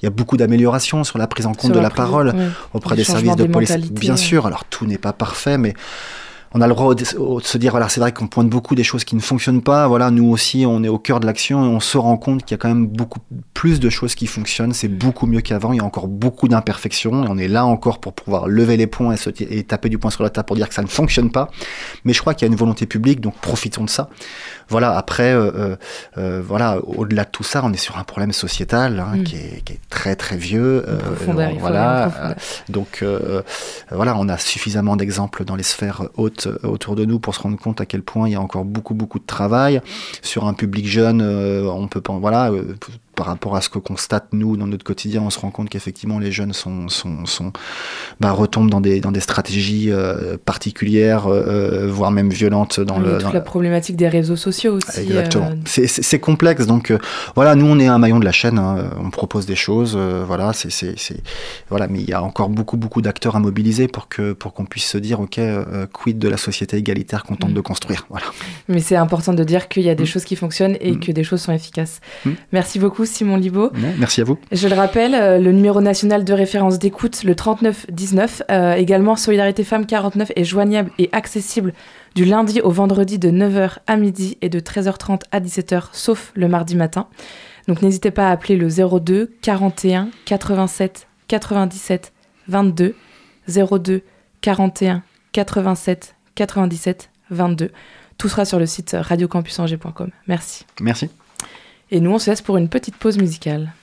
[0.02, 2.34] y beaucoup d'améliorations sur la prise en compte de la, parole
[2.74, 3.78] auprès Le des services de police.
[3.78, 5.74] Bien sûr, alors tout n'est pas parfait, mais
[6.54, 9.06] on a le droit de, se dire, voilà, c'est vrai qu'on pointe beaucoup des choses
[9.06, 9.88] qui ne fonctionnent pas.
[9.88, 12.52] Voilà, nous aussi, on est au cœur de l'action et on se rend compte qu'il
[12.52, 13.20] y a quand même beaucoup
[13.54, 14.74] plus de choses qui fonctionnent.
[14.74, 15.72] C'est beaucoup mieux qu'avant.
[15.72, 18.84] Il y a encore beaucoup d'imperfections et on est là encore pour pouvoir lever les
[19.14, 21.32] et, se- et taper du poing sur la table pour dire que ça ne fonctionne
[21.32, 21.50] pas.
[22.04, 24.10] Mais je crois qu'il y a une volonté publique, donc profitons de ça.
[24.72, 25.76] Voilà, après, euh, euh,
[26.18, 29.24] euh, voilà, au-delà de tout ça, on est sur un problème sociétal hein, Mm.
[29.24, 30.86] qui, est, qui est très très vieux.
[31.04, 32.36] Profondeur, voilà,
[32.70, 33.04] donc
[33.92, 37.58] voilà, on a suffisamment d'exemples dans les sphères hautes autour de nous pour se rendre
[37.58, 39.82] compte à quel point il y a encore beaucoup beaucoup de travail
[40.22, 41.22] sur un public jeune.
[41.22, 42.50] on peut pas, voilà,
[43.22, 46.18] par rapport à ce que constate nous dans notre quotidien, on se rend compte qu'effectivement
[46.18, 47.52] les jeunes sont, sont, sont
[48.20, 53.04] bah, retombent dans des dans des stratégies euh, particulières, euh, voire même violentes dans Oui,
[53.06, 53.12] le.
[53.20, 55.02] toute dans la problématique des réseaux sociaux aussi.
[55.02, 55.52] Exactement.
[55.52, 56.98] euh, C'est- complexe, donc euh,
[57.36, 60.24] voilà, nous on est un maillon de la chaîne, hein, on propose des choses, euh,
[60.26, 60.96] voilà, c'est
[61.70, 64.66] voilà, mais il y a encore beaucoup beaucoup d'acteurs à mobiliser pour que pour qu'on
[64.66, 67.54] puisse se dire, ok, euh, quid de la société égalitaire qu'on tente Mm.
[67.54, 68.26] de construire, voilà.
[68.68, 70.14] Mais c'est important de dire qu'il y a des Mm.
[70.14, 71.00] choses qui fonctionnent et Mm.
[71.02, 72.00] que des choses sont efficaces.
[72.52, 73.71] Merci beaucoup Simon Libaud.
[74.00, 74.38] Merci à vous.
[74.52, 79.63] Je le rappelle, euh, le numéro national de référence d'écoute, le 3919, euh, également Solidarité
[79.63, 81.74] Femmes 49 est joignable et accessible
[82.15, 86.47] du lundi au vendredi de 9h à midi et de 13h30 à 17h, sauf le
[86.47, 87.08] mardi matin.
[87.67, 92.13] Donc n'hésitez pas à appeler le 02 41 87 97
[92.47, 92.95] 22
[93.47, 94.02] 02
[94.41, 97.71] 41 87 97 22.
[98.17, 100.12] Tout sera sur le site radiocampusangers.com.
[100.28, 100.65] Merci.
[100.80, 101.10] Merci.
[101.91, 103.73] Et nous, on se laisse pour une petite pause musicale.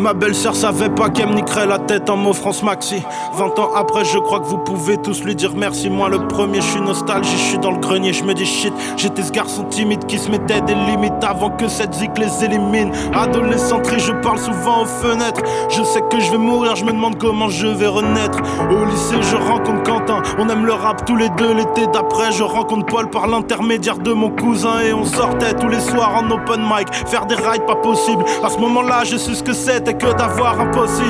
[0.00, 3.02] Ma belle-sœur savait pas qu'elle me niquerait la tête en mot France Maxi.
[3.34, 5.90] 20 ans après, je crois que vous pouvez tous lui dire merci.
[5.90, 8.72] Moi, le premier, je suis nostalgique, je suis dans le grenier, je me dis shit.
[8.96, 12.90] J'étais ce garçon timide qui se mettait des limites avant que cette zik les élimine.
[13.14, 15.42] Adolescent je parle souvent aux fenêtres.
[15.68, 18.38] Je sais que je vais mourir, je me demande comment je vais renaître.
[18.70, 20.22] Au lycée, je rencontre Quentin.
[20.38, 21.52] On aime le rap tous les deux.
[21.52, 24.80] L'été d'après, je rencontre Paul par l'intermédiaire de mon cousin.
[24.80, 26.88] Et on sortait tous les soirs en open mic.
[27.06, 28.24] Faire des rides pas possible.
[28.42, 31.00] À ce moment-là, je sais ce que c'était que d'avoir un posse.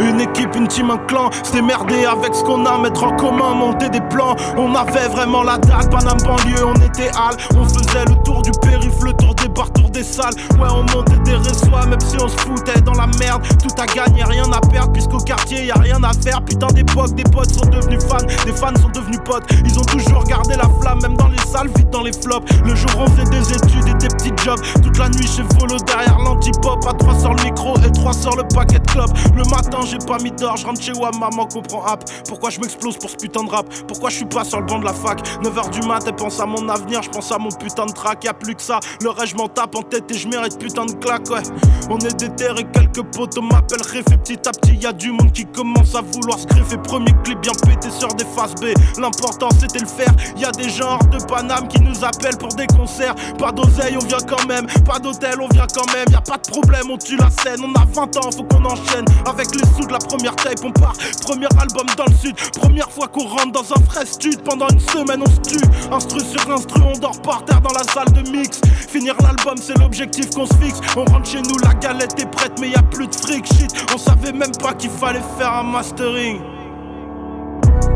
[0.00, 1.30] Une équipe, une team, un clan.
[1.42, 4.36] C'était merdé avec ce qu'on a, mettre en commun, monter des plans.
[4.56, 7.36] On avait vraiment la dalle, Paname banlieue, on était hal.
[7.56, 10.34] On faisait le tour du périph', le tour des bars, tour des salles.
[10.58, 13.42] Ouais, on montait des réseaux, même si on se foutait dans la merde.
[13.62, 16.42] Tout a gagné, rien à perdre, puisqu'au quartier y a rien à faire.
[16.42, 19.44] Putain d'époque, des potes sont devenus fans, des fans sont devenus potes.
[19.64, 22.46] Ils ont toujours gardé la flamme, même dans les salles, vite dans les flops.
[22.64, 24.60] Le jour, on faisait des études et des petits jobs.
[24.82, 26.86] Toute la nuit, chez Volo derrière l'antipop.
[26.86, 29.08] À 3 sur le micro et 3 le paquet de club.
[29.36, 32.04] Le matin, j'ai pas mis d'or, je rentre chez WAM, maman comprend app.
[32.28, 33.66] Pourquoi je m'explose pour ce putain de rap?
[33.86, 35.20] Pourquoi je suis pas sur le banc de la fac?
[35.42, 38.24] 9h du mat, elle pense à mon avenir, je pense à mon putain de track.
[38.24, 40.84] Y'a plus que ça, le reste, je m'en tape en tête et je mérite putain
[40.86, 41.42] de claque, ouais.
[41.88, 45.46] On est déterré, quelques potes m'appellent et petit à petit, y a du monde qui
[45.46, 46.76] commence à vouloir se griffer.
[46.78, 48.66] Premier clip bien pété sur des faces B.
[48.98, 50.12] L'important c'était le faire.
[50.36, 53.14] Y a des gens de Paname qui nous appellent pour des concerts.
[53.38, 54.66] Pas d'oseille, on vient quand même.
[54.84, 56.06] Pas d'hôtel, on vient quand même.
[56.10, 57.60] Y a pas de problème, on tue la scène.
[57.64, 59.04] On a 20 ans, faut qu'on enchaîne.
[59.26, 60.94] Avec les sous de la première tape, on part.
[61.22, 62.36] Premier album dans le sud.
[62.60, 64.42] Première fois qu'on rentre dans un vrai stud.
[64.42, 65.64] Pendant une semaine, on se tue.
[65.92, 68.60] Instru sur instru, on dort par terre dans la salle de mix.
[68.88, 70.80] Finir l'album, c'est l'objectif qu'on se fixe.
[70.96, 73.46] On rentre chez nous, la galette est prête, mais y a plus de fric.
[73.46, 76.40] Shit, on savait même pas qu'il fallait faire un mastering.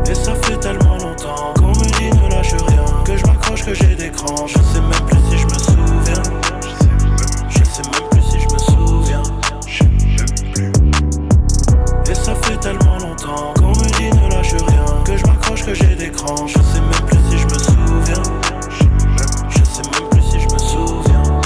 [0.07, 3.73] Et ça fait tellement longtemps qu'on me dit ne lâche rien Que je m'accroche, que
[3.73, 6.44] j'ai des crans Je sais même plus si je me souviens
[13.23, 16.47] qu'on me dit ne lâche rien Que je m'accroche, que j'ai des crans.
[16.47, 18.23] Je sais même plus si je me souviens.
[19.49, 21.41] Je sais même plus si je me souviens.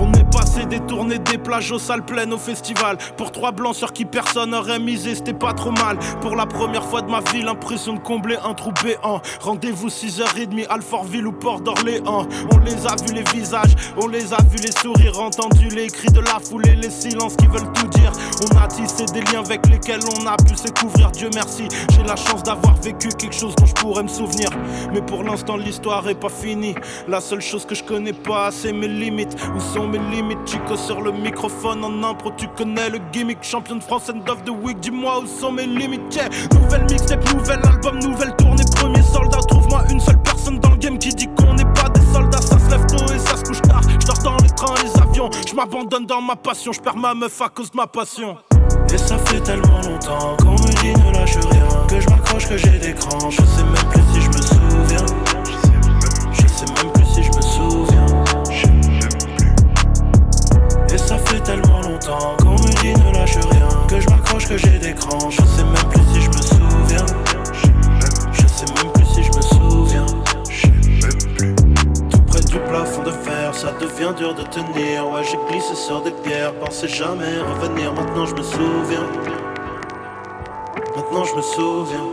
[0.00, 2.98] On est passé des tournées des plages aux salles pleines au festival.
[3.16, 5.98] Pour trois blancs sur qui personne aurait misé, c'était pas trop mal.
[6.20, 9.20] Pour la première fois de ma vie, l'impression de combler un trou béant.
[9.40, 12.26] Rendez-vous 6h30, Alfortville ou Port d'Orléans.
[12.52, 16.12] On les a vus les visages, on les a vus les sourires, entendu les cris
[16.12, 18.12] de la foule et les silences qui veulent tout dire.
[18.50, 21.68] On a tissé des liens avec lesquels on a pu se couvrir, Dieu merci.
[21.92, 24.50] J'ai la chance d'avoir vécu quelque chose dont je pourrais me souvenir.
[24.92, 26.74] Mais pour l'instant, l'histoire est pas finie.
[27.08, 29.36] La seule chose que je connais pas, c'est mes limites.
[29.56, 33.38] Où sont mes limites, Chico sur le microphone en impro, tu connais le gimmick.
[33.42, 36.20] Champion de France and of the week, dis-moi où sont mes limites.
[36.52, 39.38] Nouvelle mixtape, nouvel album, nouvelle tournée, premier soldat.
[39.48, 42.40] Trouve-moi une seule personne dans le game qui dit qu'on n'est pas des soldats.
[42.40, 43.82] Ça se lève tôt et ça se couche tard.
[44.00, 45.30] Je dors dans les trains, les avions.
[45.48, 48.36] Je m'abandonne dans ma passion, je perds ma meuf à cause de ma passion.
[48.92, 51.86] Et ça fait tellement longtemps qu'on me dit ne lâche rien.
[51.88, 53.30] Que je m'accroche, que j'ai des crans.
[53.30, 54.07] Je sais même plus
[62.08, 63.68] longtemps qu'on me dit ne lâche rien.
[63.88, 65.30] Que je m'accroche, que j'ai des crans.
[65.30, 67.06] Je sais même plus si je me souviens.
[68.32, 70.06] Je sais même plus si je me souviens.
[72.10, 75.08] Tout près du plafond de verre, ça devient dur de tenir.
[75.10, 77.92] Ouais, j'ai glissé sur des pierres, pensais jamais revenir.
[77.92, 79.06] Maintenant je me souviens.
[80.96, 82.08] Maintenant je me souviens.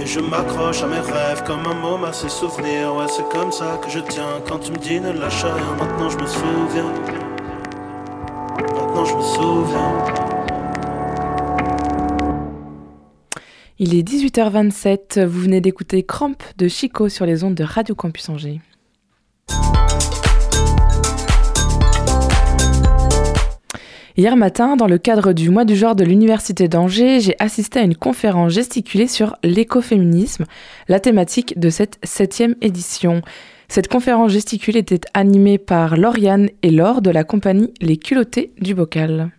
[0.00, 2.94] Et je m'accroche à mes rêves comme un môme à ses souvenirs.
[2.94, 5.76] Ouais, c'est comme ça que je tiens quand tu me dis ne lâche rien.
[5.78, 7.19] Maintenant je me souviens.
[13.78, 18.28] Il est 18h27, vous venez d'écouter Cramp de Chico sur les ondes de Radio Campus
[18.28, 18.60] Angers.
[24.18, 27.82] Hier matin, dans le cadre du mois du genre de l'Université d'Angers, j'ai assisté à
[27.82, 30.44] une conférence gesticulée sur l'écoféminisme,
[30.88, 33.22] la thématique de cette septième édition.
[33.72, 38.74] Cette conférence gesticulée était animée par Lauriane et Laure de la compagnie Les Culottés du
[38.74, 39.30] Bocal.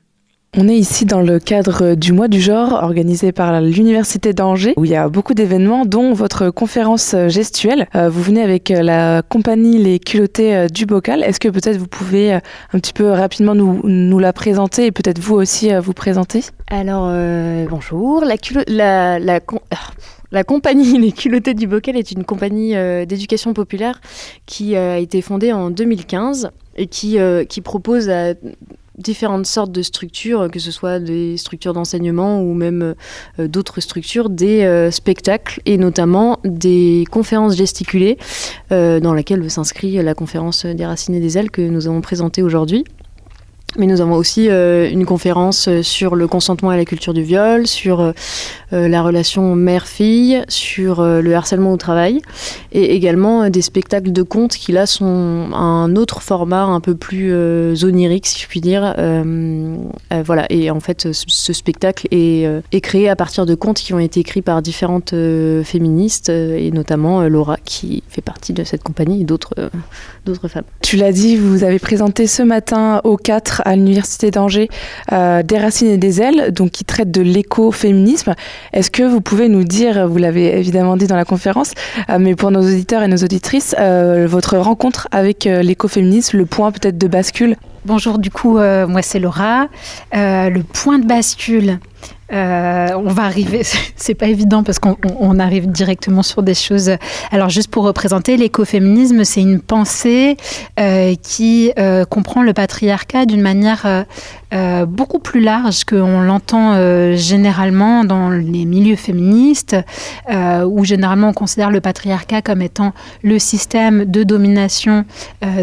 [0.57, 4.85] On est ici dans le cadre du mois du genre organisé par l'Université d'Angers où
[4.85, 7.87] il y a beaucoup d'événements dont votre conférence gestuelle.
[7.93, 11.23] Euh, vous venez avec la compagnie Les Culottés euh, du Bocal.
[11.23, 12.39] Est-ce que peut-être vous pouvez euh,
[12.71, 16.41] un petit peu rapidement nous, la présenter et peut-être vous aussi vous présenter?
[16.69, 17.11] Alors
[17.69, 19.91] bonjour, la, culo- la, la, con- ah,
[20.31, 24.01] la compagnie Les Culottés du Bocal est une compagnie euh, d'éducation populaire
[24.45, 28.33] qui euh, a été fondée en 2015 et qui, euh, qui propose à
[28.97, 32.93] différentes sortes de structures, que ce soit des structures d'enseignement ou même
[33.39, 38.17] d'autres structures, des spectacles et notamment des conférences gesticulées
[38.69, 42.83] dans laquelle s'inscrit la conférence des racines et des ailes que nous avons présentée aujourd'hui.
[43.77, 47.23] Mais nous avons aussi euh, une conférence euh, sur le consentement à la culture du
[47.23, 48.11] viol, sur euh,
[48.71, 52.21] la relation mère-fille, sur le harcèlement au travail,
[52.71, 57.33] et également des spectacles de contes qui là sont un autre format un peu plus
[57.83, 58.95] onirique, si je puis dire.
[60.25, 64.21] Voilà, et en fait, ce, spectacle est, créé à partir de contes qui ont été
[64.21, 65.13] écrits par différentes
[65.63, 69.53] féministes, et notamment Laura, qui fait partie de cette compagnie, et d'autres
[70.47, 70.63] femmes.
[70.81, 74.69] Tu l'as dit, vous avez présenté ce matin au 4 à l'Université d'Angers
[75.11, 78.35] euh, Des racines et des ailes, donc qui traite de l'écoféminisme.
[78.73, 81.73] Est-ce que vous pouvez nous dire, vous l'avez évidemment dit dans la conférence,
[82.09, 86.71] euh, mais pour nos auditeurs et nos auditrices, euh, votre rencontre avec l'écoféminisme, le point
[86.71, 87.55] peut-être de bascule?
[87.85, 89.67] Bonjour, du coup, moi c'est Laura.
[90.13, 91.79] Le point de bascule,
[92.31, 93.61] euh, on va arriver,
[93.95, 96.91] c'est pas évident parce qu'on on- on arrive directement sur des choses.
[97.31, 100.37] Alors, juste pour représenter, l'écoféminisme, c'est une pensée
[100.79, 103.85] euh, qui euh, comprend le patriarcat d'une manière
[104.53, 109.77] euh, beaucoup plus large qu'on l'entend euh, généralement dans les milieux féministes,
[110.29, 115.05] euh, où généralement on considère le patriarcat comme étant le système de domination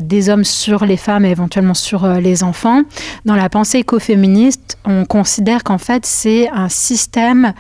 [0.03, 2.83] des hommes sur les femmes et éventuellement sur les enfants.
[3.25, 7.53] Dans la pensée écoféministe, on considère qu'en fait c'est un système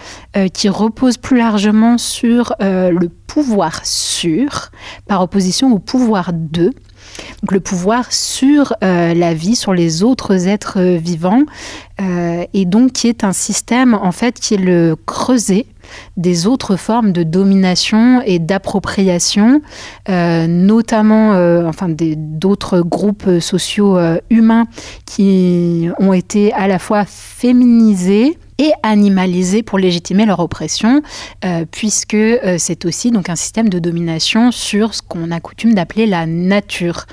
[0.52, 4.70] qui repose plus largement sur le pouvoir sur,
[5.06, 6.72] par opposition au pouvoir de.
[7.42, 11.42] Donc le pouvoir sur euh, la vie, sur les autres êtres euh, vivants,
[12.00, 15.66] euh, et donc qui est un système en fait qui est le creuset
[16.16, 19.62] des autres formes de domination et d'appropriation,
[20.06, 21.30] notamment
[21.66, 24.66] enfin d'autres groupes sociaux humains
[25.06, 31.02] qui ont été à la fois féminisés et animalisés pour légitimer leur oppression,
[31.44, 35.74] euh, puisque euh, c'est aussi donc un système de domination sur ce qu'on a coutume
[35.74, 37.06] d'appeler la nature.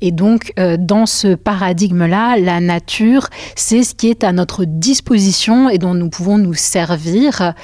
[0.00, 5.68] Et donc, euh, dans ce paradigme-là, la nature, c'est ce qui est à notre disposition
[5.68, 7.54] et dont nous pouvons nous servir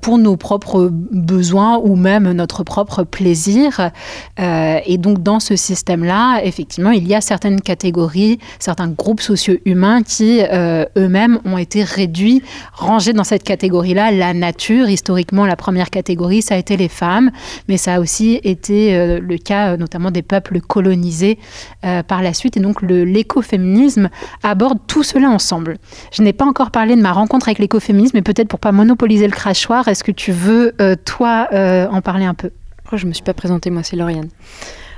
[0.00, 3.90] pour nos propres besoins ou même notre propre plaisir.
[4.38, 10.40] Et donc, dans ce système-là, effectivement, il y a certaines catégories, certains groupes socio-humains qui
[10.40, 12.42] euh, eux-mêmes ont été réduits,
[12.72, 14.10] rangés dans cette catégorie-là.
[14.10, 17.30] La nature, historiquement, la première catégorie, ça a été les femmes,
[17.68, 21.38] mais ça a aussi été euh, le cas euh, notamment des peuples colonisés
[21.84, 22.56] euh, par la suite.
[22.56, 24.08] Et donc, l'écoféminisme
[24.42, 25.78] aborde tout cela ensemble.
[26.12, 29.26] Je n'ai pas encore parlé de ma rencontre avec l'écoféminisme, mais peut-être pour pas monopoliser
[29.26, 32.50] le crachoir, est-ce que tu veux, toi, en parler un peu?
[32.78, 34.28] Pourquoi je me suis pas présentée Moi, c'est Lauriane.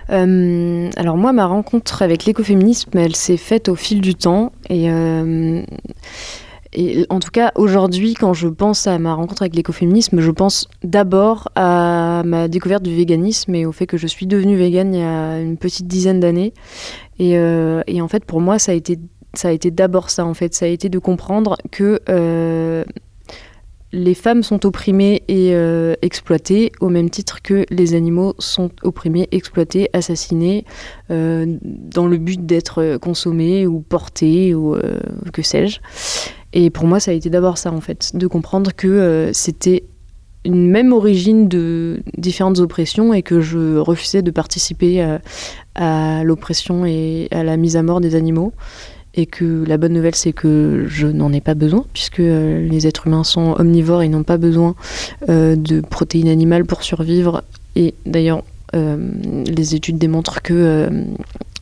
[0.08, 4.52] Alors moi, ma rencontre avec l'écoféminisme, elle s'est faite au fil du temps.
[4.68, 4.88] Et,
[7.10, 11.50] en tout cas, aujourd'hui, quand je pense à ma rencontre avec l'écoféminisme, je pense d'abord
[11.54, 15.02] à ma découverte du véganisme et au fait que je suis devenue végane il y
[15.02, 16.54] a une petite dizaine d'années.
[17.18, 20.54] Et, euh, en fait, pour moi, ça a été, d'abord ça, en fait.
[20.54, 22.00] Ça a été de comprendre que...
[22.08, 22.84] euh,
[23.94, 29.28] les femmes sont opprimées et euh, exploitées au même titre que les animaux sont opprimés,
[29.32, 30.64] exploités, assassinés
[31.10, 34.78] dans le but d'être consommés ou portés ou
[35.34, 35.80] que sais-je.
[36.52, 39.84] Et pour moi, ça a été d'abord ça en fait, de comprendre que euh, c'était
[40.44, 45.18] une même origine de différentes oppressions et que je refusais de participer
[45.76, 48.52] à, l'oppression et à la mise à mort des animaux.
[49.14, 52.86] Et que la bonne nouvelle c'est que je n'en ai pas besoin puisque euh, les
[52.86, 54.74] êtres humains sont omnivores et n'ont pas besoin
[55.28, 57.44] euh, de protéines animales pour survivre.
[57.76, 58.42] Et d'ailleurs
[58.74, 60.88] les études démontrent que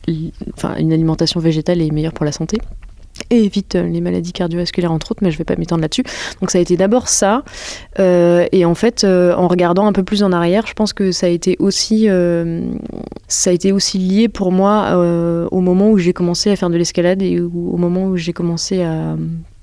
[0.07, 2.57] une alimentation végétale est meilleure pour la santé
[3.31, 6.03] et évite euh, les maladies cardiovasculaires entre autres, mais je vais pas m'étendre là-dessus.
[6.39, 7.43] Donc ça a été d'abord ça,
[7.99, 11.11] euh, et en fait, euh, en regardant un peu plus en arrière, je pense que
[11.11, 12.07] ça a été aussi,
[13.27, 14.95] ça a été aussi lié pour moi
[15.51, 18.83] au moment où j'ai commencé à faire de l'escalade et au moment où j'ai commencé
[18.83, 19.15] à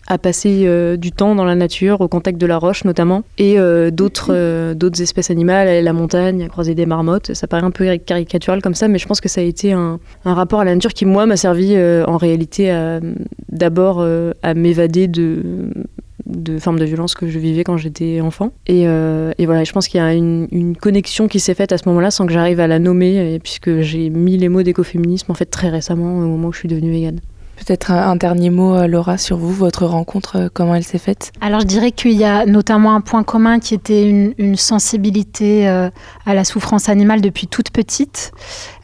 [0.09, 3.59] à passer euh, du temps dans la nature, au contact de la roche notamment, et
[3.59, 7.35] euh, d'autres euh, d'autres espèces animales, aller à la montagne, à croiser des marmottes.
[7.35, 10.01] Ça paraît un peu caricatural comme ça, mais je pense que ça a été un,
[10.25, 12.75] un rapport à la nature qui, moi, m'a servi en réalité
[13.51, 14.05] d'abord
[14.43, 15.69] à m'évader de
[16.27, 18.53] de formes de violence que je vivais quand j'étais enfant.
[18.67, 21.73] Et, euh, et voilà, je pense qu'il y a une, une connexion qui s'est faite
[21.73, 25.33] à ce moment-là sans que j'arrive à la nommer, puisque j'ai mis les mots d'écoféminisme
[25.33, 27.21] en fait très récemment, au moment où je suis devenue végane.
[27.59, 31.33] Peut-être un, dernier mot, euh, Laura, sur vous, votre rencontre, euh, comment elle s'est faite?
[31.41, 35.69] Alors je dirais qu'il y a notamment un point commun qui était une, une sensibilité
[35.69, 35.91] euh,
[36.25, 38.33] à la souffrance animale depuis toute petite.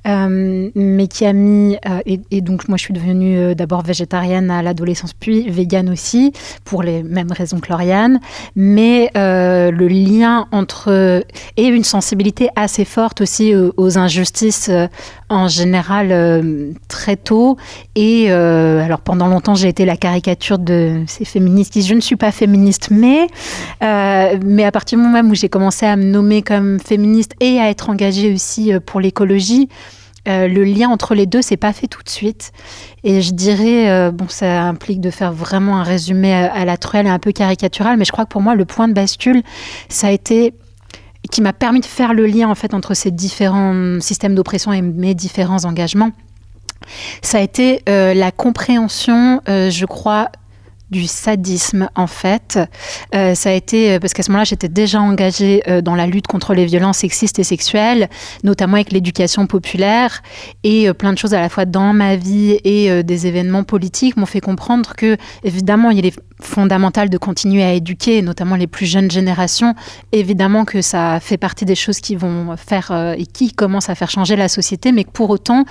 [0.06, 4.50] Euh, mais qui a mis, euh, et, donc moi je suis devenue euh, d'abord végétarienne
[4.50, 6.32] à l'adolescence, puis végane aussi,
[6.64, 8.20] pour les mêmes raisons que Lauriane,
[8.54, 11.24] mais le lien entre,
[11.56, 14.70] et une sensibilité assez forte aussi aux, injustices
[15.30, 17.56] en général très tôt,
[17.94, 22.16] et alors pendant longtemps j'ai été la caricature de ces féministes qui je ne suis
[22.16, 23.26] pas féministe, mais,
[23.80, 27.70] mais à partir du moment où j'ai commencé à me nommer comme féministe et à
[27.70, 29.68] être engagée aussi pour l'écologie,
[30.26, 32.52] euh, le lien entre les deux s'est pas fait tout de suite.
[33.02, 37.06] Et je dirais, euh, bon, ça implique de faire vraiment un résumé à, la truelle
[37.06, 39.42] et un peu caricatural, mais je crois que pour moi, le point de bascule,
[39.88, 40.54] ça a été
[41.30, 44.82] qui m'a permis de faire le lien en fait entre ces différents systèmes d'oppression et
[44.82, 46.11] mes différents engagements.
[47.22, 50.28] Ça a été euh, la compréhension, je crois,
[50.91, 52.59] du sadisme en fait.
[53.14, 56.07] Euh, ça a été euh, parce qu'à ce moment-là j'étais déjà engagée euh, dans la
[56.07, 58.09] lutte contre les violences sexistes et sexuelles,
[58.43, 60.22] notamment avec l'éducation populaire
[60.62, 64.26] et plein de choses à la fois dans ma vie et des événements politiques m'ont
[64.26, 69.11] fait comprendre que évidemment il est fondamental de continuer à éduquer, notamment les plus jeunes
[69.11, 69.74] générations.
[70.12, 74.11] Évidemment que ça fait partie des choses qui vont faire et qui commencent à faire
[74.11, 75.64] changer la société, mais que pour autant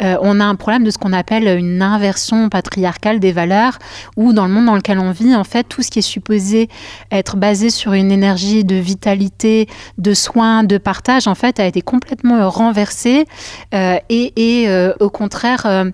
[0.00, 3.78] on a un problème de ce qu'on appelle une inversion patriarcale des valeurs,
[4.16, 6.68] où dans le monde dans lequel on vit, en fait, tout ce qui est supposé
[7.10, 11.82] être basé sur une énergie de vitalité, de soins, de partage, en fait, a été
[11.82, 13.26] complètement renversé
[13.74, 15.90] euh, et, euh, au contraire euh,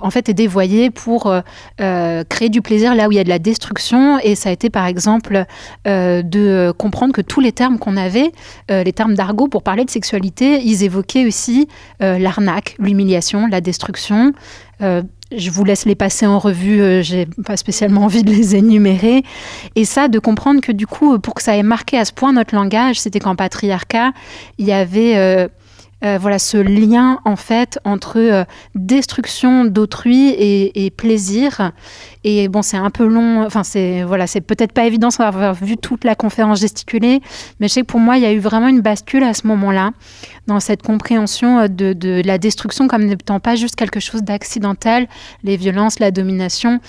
[0.00, 1.34] en fait, est dévoyé pour
[1.76, 4.18] créer du plaisir là où il y a de la destruction.
[4.20, 5.44] Et ça a été, par exemple,
[5.84, 8.30] de comprendre que tous les termes qu'on avait,
[8.68, 11.66] les termes d'argot pour parler de sexualité, ils évoquaient aussi
[11.98, 14.32] l'arnaque, l'humiliation, la destruction.
[15.36, 19.22] Je vous laisse les passer en revue, j'ai pas spécialement envie de les énumérer.
[19.74, 22.32] Et ça, de comprendre que du coup, pour que ça ait marqué à ce point
[22.32, 24.12] notre langage, c'était qu'en patriarcat,
[24.58, 25.48] il y avait
[26.04, 28.44] euh, voilà ce lien en fait entre euh,
[28.74, 31.72] destruction d'autrui et, plaisir.
[32.24, 33.44] Et bon, c'est un peu long.
[33.44, 37.20] Enfin, c'est voilà, c'est peut-être pas évident sans avoir vu toute la conférence gesticulée,
[37.58, 39.46] mais je sais que pour moi, il y a eu vraiment une bascule à ce
[39.46, 39.90] moment-là
[40.46, 45.08] dans cette compréhension euh, de, la destruction comme n'étant pas juste quelque chose d'accidentel,
[45.42, 46.80] les violences, la domination,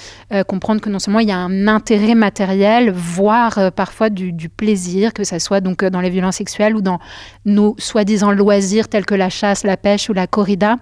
[0.48, 5.24] comprendre que non seulement il y a un intérêt matériel, voire parfois du, plaisir, que
[5.24, 7.00] ça soit donc dans les violences sexuelles ou dans
[7.46, 10.80] nos soi-disant loisirs tels que la chasse, la pêche ou la corrida,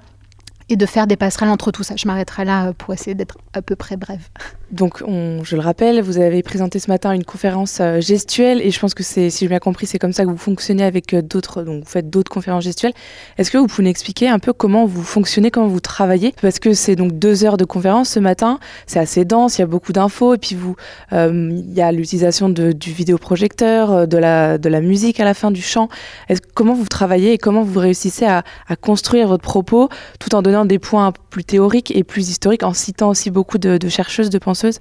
[0.76, 1.95] de faire des passerelles entre tout ça.
[1.95, 4.30] Je m'arrêterai là euh, pour essayer d'être à peu près brève.
[4.71, 8.80] Donc, je le rappelle, vous avez présenté ce matin une conférence euh, gestuelle et je
[8.80, 11.21] pense que c'est, si j'ai bien compris, c'est comme ça que vous fonctionnez avec euh,
[11.21, 12.93] d'autres, donc vous faites d'autres conférences gestuelles.
[13.38, 16.34] Est-ce que vous pouvez expliquer un peu comment vous fonctionnez, comment vous travaillez?
[16.41, 19.63] Parce que c'est donc deux heures de conférence ce matin, c'est assez dense, il y
[19.63, 20.76] a beaucoup d'infos et puis vous,
[21.11, 25.88] il y a l'utilisation du vidéoprojecteur, de la, musique à la fin, du chant.
[26.30, 28.43] Est-ce, comment vous travaillez et comment vous réussissez à
[28.82, 33.09] construire votre propos tout en donnant des points plus théoriques et plus historiques, en citant
[33.09, 34.80] aussi beaucoup de, chercheuses, de penseuses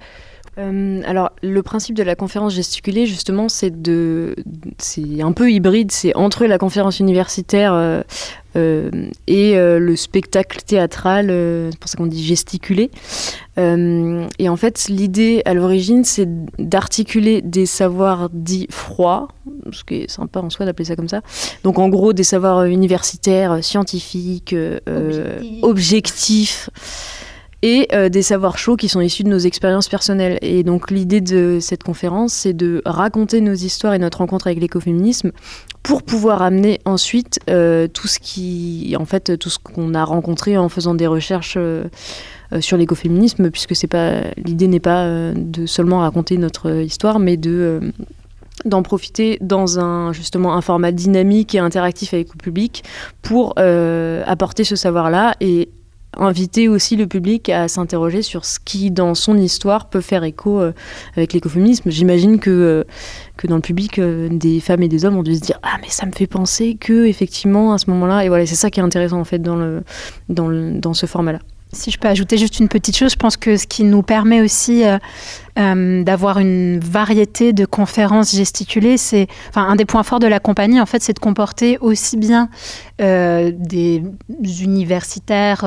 [0.58, 4.36] euh, alors, le principe de la conférence gesticulée, justement, c'est de,
[4.78, 5.90] c'est un peu hybride.
[5.90, 8.02] C'est entre la conférence universitaire euh,
[8.56, 8.90] euh,
[9.26, 11.28] et le spectacle théâtral.
[11.28, 12.90] c'est pour ça qu'on dit gesticuler.
[13.56, 16.28] et en fait, l'idée à l'origine, c'est
[16.58, 19.28] d'articuler des savoirs dits froids,
[19.72, 21.22] ce qui est sympa en soi d'appeler ça comme ça.
[21.64, 24.54] Donc, en gros, des savoirs universitaires, scientifiques,
[25.62, 26.68] objectifs
[27.62, 30.38] et euh, des savoirs chauds qui sont issus de nos expériences personnelles.
[30.42, 34.60] Et donc l'idée de cette conférence, c'est de raconter nos histoires et notre rencontre avec
[34.60, 35.30] l'écoféminisme
[35.82, 40.58] pour pouvoir amener ensuite euh, tout ce qui, en fait, tout ce qu'on a rencontré
[40.58, 41.56] en faisant des recherches.
[41.56, 41.84] Euh,
[42.60, 47.94] sur l'écoféminisme, puisque c'est pas l'idée n'est pas de seulement raconter notre histoire, mais de
[48.66, 52.84] d'en profiter dans un justement un format dynamique et interactif avec le public
[53.22, 55.70] pour apporter ce savoir-là et
[56.18, 60.60] inviter aussi le public à s'interroger sur ce qui, dans son histoire, peut faire écho
[60.60, 60.72] euh,
[61.16, 61.90] avec l'écoféminisme.
[61.90, 62.84] J'imagine que, euh,
[63.36, 65.78] que dans le public, euh, des femmes et des hommes ont dû se dire Ah,
[65.80, 68.80] mais ça me fait penser que, effectivement, à ce moment-là, et voilà, c'est ça qui
[68.80, 69.82] est intéressant, en fait, dans, le,
[70.28, 71.38] dans, dans ce format-là.
[71.72, 74.42] Si je peux ajouter juste une petite chose, je pense que ce qui nous permet
[74.42, 74.82] aussi
[75.58, 80.26] euh, euh, d'avoir une variété de conférences gesticulées, c'est, enfin, un des points forts de
[80.26, 82.48] la compagnie, en fait, c'est de comporter aussi bien
[83.00, 84.02] euh, des
[84.60, 85.60] universitaires,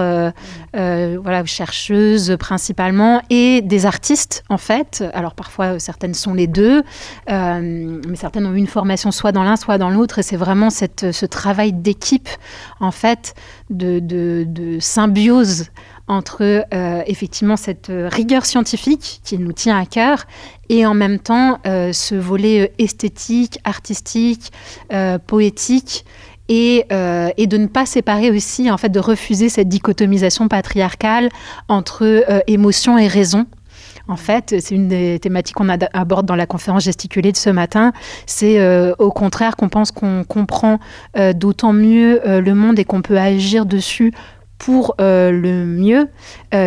[0.73, 5.03] voilà, chercheuses principalement, et des artistes, en fait.
[5.13, 6.83] Alors parfois, certaines sont les deux,
[7.27, 11.11] mais certaines ont une formation soit dans l'un, soit dans l'autre, et c'est vraiment cette,
[11.11, 12.29] ce travail d'équipe,
[12.79, 13.33] en fait,
[13.69, 15.65] de, de symbiose
[16.07, 20.25] entre euh, effectivement cette euh, rigueur scientifique qui nous tient à cœur
[20.69, 24.51] et en même temps euh, ce volet esthétique, artistique,
[25.27, 26.05] poétique
[26.47, 31.29] et, de ne pas séparer aussi, en fait, de refuser cette dichotomisation patriarcale
[31.67, 33.45] entre émotion et raison.
[34.07, 37.93] En fait, c'est une des thématiques qu'on aborde dans la conférence gesticulée de ce matin.
[38.27, 38.59] C'est
[38.99, 40.79] au contraire qu'on pense qu'on comprend
[41.33, 44.13] d'autant mieux le monde et qu'on peut agir dessus
[44.57, 46.09] pour le mieux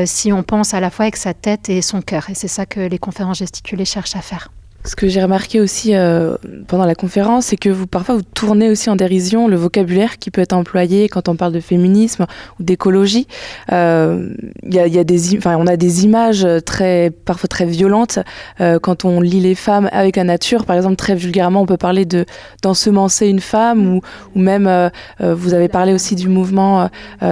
[0.07, 2.31] si on pense à la fois avec sa tête et son cœur.
[2.31, 4.51] Et c'est ça que les conférences gesticulées cherchent à faire.
[4.85, 6.37] Ce que j'ai remarqué aussi euh,
[6.69, 10.31] pendant la conférence, c'est que vous parfois vous tournez aussi en dérision le vocabulaire qui
[10.31, 12.27] peut être employé quand on parle de féminisme
[12.59, 13.27] ou d'écologie.
[13.73, 14.31] Euh,
[14.63, 15.05] y a,
[15.37, 18.21] enfin, on a des images très, parfois très violentes
[18.61, 20.65] euh, quand on lit les femmes avec la nature.
[20.65, 22.25] Par exemple, très vulgairement, on peut parler de
[22.63, 24.01] d'ensemencer une femme ou,
[24.37, 26.89] même, euh, vous avez parlé aussi du mouvement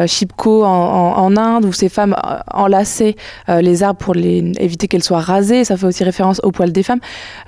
[0.07, 2.17] Chipko en, Inde où ces femmes
[2.53, 3.17] enlaçaient
[3.49, 5.65] les arbres pour éviter qu'elles soient rasées.
[5.65, 7.01] Ça fait aussi référence au poil des femmes.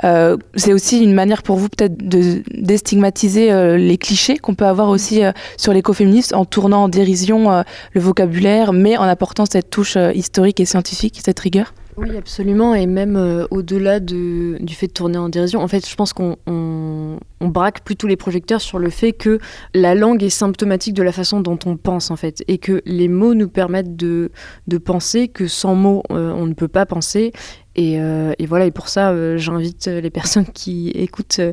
[0.05, 4.67] Euh, c'est aussi une manière pour vous peut-être de déstigmatiser euh, les clichés qu'on peut
[4.67, 9.71] avoir aussi euh, sur l'écoféminisme en tournant en dérision le vocabulaire, mais en apportant cette
[9.71, 11.73] touche historique et scientifique, cette rigueur?
[11.97, 12.75] Oui, absolument.
[12.75, 16.37] Et même au-delà de, du fait de tourner en dérision, en fait, je pense qu'on
[16.47, 19.41] on, on braque plutôt les projecteurs sur le fait que
[19.75, 22.45] la langue est symptomatique de la façon dont on pense, en fait.
[22.47, 24.31] Et que les mots nous permettent de,
[24.69, 27.33] de penser que sans mots, on ne peut pas penser.
[27.79, 31.53] Et, euh, et, voilà, et pour ça, euh, j'invite les personnes qui écoutent euh,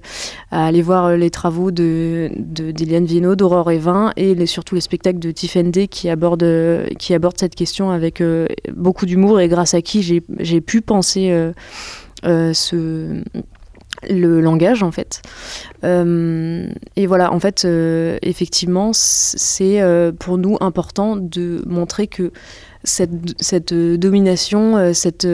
[0.49, 5.19] à aller voir les travaux de, de d'Eliane Viennot, d'Aurore Evin et surtout les spectacles
[5.19, 9.83] de Tiffany qui abordent, qui abordent cette question avec euh, beaucoup d'humour et grâce à
[9.83, 11.53] qui j'ai, pu penser euh,
[12.25, 13.21] euh, ce
[14.09, 15.21] le langage en fait.
[15.83, 22.31] Euh, et voilà, en fait, euh, effectivement, c'est euh, pour nous important de montrer que
[22.83, 25.27] cette, domination, cette,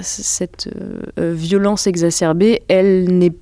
[0.00, 0.68] cette
[1.16, 3.32] violence exacerbée, elle n'est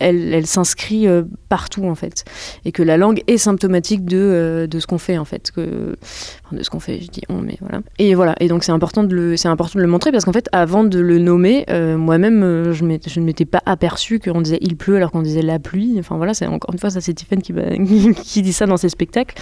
[0.00, 2.24] elle, s'inscrit euh, partout en fait.
[2.64, 6.62] Et que la langue est symptomatique de, euh, ce qu'on fait en fait enfin, de
[6.62, 7.80] ce qu'on fait je dis on mais voilà.
[7.98, 8.34] Et voilà.
[8.40, 10.84] Et donc c'est important de le c'est important de le montrer parce qu'en fait avant
[10.84, 15.10] de le nommer euh, moi-même je, ne m'étais pas aperçu qu'on disait il pleut alors
[15.10, 15.96] qu'on disait la pluie.
[15.98, 17.42] Enfin voilà c'est encore une fois ça c'est Tiffany
[18.22, 19.34] qui, dit ça dans ses spectacles.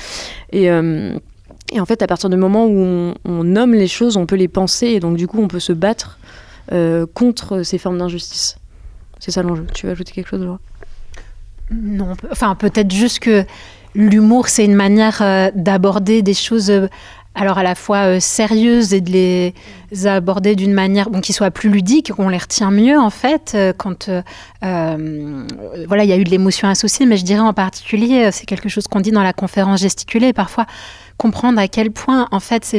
[0.52, 4.46] Et en fait, à partir du moment où on, nomme les choses, on peut les
[4.46, 6.18] penser et donc du coup, on peut se battre
[7.14, 8.56] contre ces formes d'injustice.
[9.18, 9.66] C'est ça l'enjeu.
[9.74, 10.58] Tu veux ajouter quelque chose, Laura?
[11.70, 13.44] Non, enfin peut-être juste que
[13.94, 16.86] l'humour, c'est une manière euh, d'aborder des choses euh,
[17.34, 21.50] alors à la fois euh, sérieuses et de les aborder d'une manière bon, qui soit
[21.50, 23.56] plus ludique, qu'on les retient mieux en fait.
[23.78, 24.08] Quand
[24.60, 28.68] voilà, il y a eu de l'émotion associée, mais je dirais en particulier, c'est quelque
[28.68, 30.66] chose qu'on dit dans la conférence gesticulée, parfois
[31.18, 32.76] comprendre à quel point en fait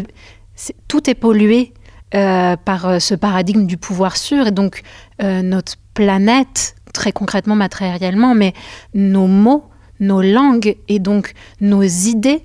[0.88, 1.74] tout est pollué
[2.12, 4.82] par ce paradigme du pouvoir sûr et donc
[5.22, 8.54] notre planète très concrètement matériellement, mais
[8.94, 9.64] nos mots
[10.00, 12.44] nos langues et donc nos idées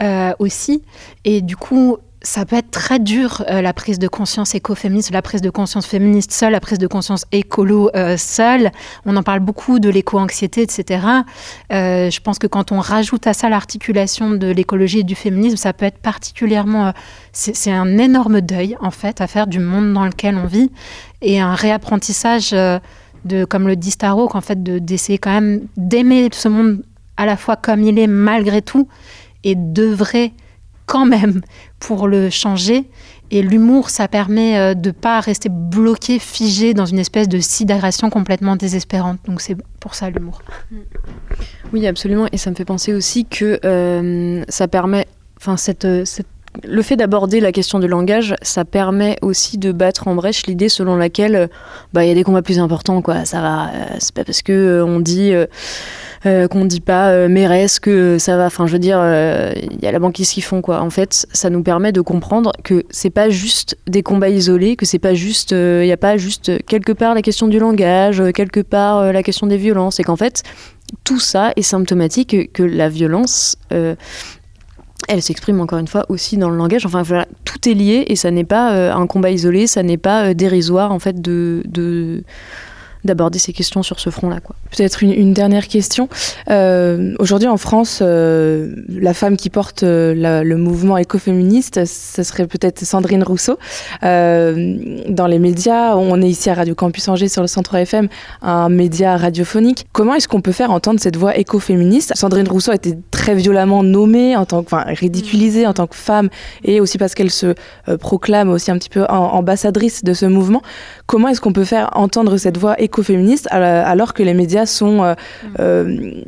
[0.00, 0.82] euh, aussi.
[1.26, 5.20] Et du coup, ça peut être très dur, euh, la prise de conscience écoféministe, la
[5.20, 8.72] prise de conscience féministe seule, la prise de conscience écolo euh, seule.
[9.04, 11.06] On en parle beaucoup de l'éco-anxiété, etc.
[11.72, 15.56] Euh, je pense que quand on rajoute à ça l'articulation de l'écologie et du féminisme,
[15.56, 16.92] ça peut être particulièrement...
[17.32, 20.72] c'est un énorme deuil, en fait, à faire du monde dans lequel on vit
[21.20, 22.52] et un réapprentissage...
[22.52, 26.82] de, comme le dit Starhawk, en fait, d'essayer de, quand même d'aimer ce monde
[27.16, 28.88] à la fois comme il est malgré tout
[29.44, 30.32] et d'œuvrer
[30.86, 31.40] quand même
[31.78, 32.88] pour le changer.
[33.30, 37.38] Et l'humour, ça permet euh, de ne pas rester bloqué, figé dans une espèce de
[37.40, 39.18] sidération complètement désespérante.
[39.26, 40.42] Donc c'est pour ça l'humour.
[41.72, 42.26] Oui, absolument.
[42.32, 45.06] Et ça me fait penser aussi que euh, ça permet,
[45.38, 46.28] enfin cette, cette
[46.62, 50.68] le fait d'aborder la question du langage, ça permet aussi de battre en brèche l'idée
[50.68, 51.48] selon laquelle
[51.92, 53.24] bah il y a des combats plus importants quoi.
[53.24, 55.46] Ça va, euh, c'est pas parce que euh, on dit euh,
[56.26, 58.46] euh, qu'on dit pas euh, mairesse que ça va.
[58.46, 59.52] Enfin, je veux dire, il euh,
[59.82, 60.80] y a la banquise qui font quoi.
[60.80, 64.86] En fait, ça nous permet de comprendre que c'est pas juste des combats isolés, que
[64.86, 68.60] c'est pas juste, il n'y a pas juste quelque part la question du langage, quelque
[68.60, 70.42] part la question des violences, et qu'en fait
[71.02, 73.56] tout ça est symptomatique que, que la violence
[75.08, 76.86] elle s'exprime encore une fois aussi dans le langage.
[76.86, 79.98] Enfin voilà, tout est lié et ça n'est pas euh, un combat isolé, ça n'est
[79.98, 82.22] pas euh, dérisoire en fait de, de
[83.04, 84.40] d'aborder ces questions sur ce front-là.
[84.76, 86.08] Peut-être une, une, dernière question.
[86.50, 92.46] Euh, Aujourd'hui en France, euh, la femme qui porte euh, le mouvement écoféministe, ce serait
[92.46, 93.58] peut-être Sandrine Rousseau.
[94.02, 98.08] Euh, dans les médias, on est ici à Radio Campus Angers sur le Centre FM,
[98.42, 99.86] un média radiophonique.
[99.92, 102.12] Comment est-ce qu'on peut faire entendre cette voix écoféministe?
[102.14, 105.96] Sandrine Rousseau a été très violemment nommée, en tant que, enfin, ridiculisée en tant que
[105.96, 106.28] femme,
[106.64, 107.54] et aussi parce qu'elle se
[107.88, 110.62] euh, proclame aussi un petit peu ambassadrice de ce mouvement.
[111.06, 115.14] Comment est-ce qu'on peut faire entendre cette voix écoféministe alors que les médias sont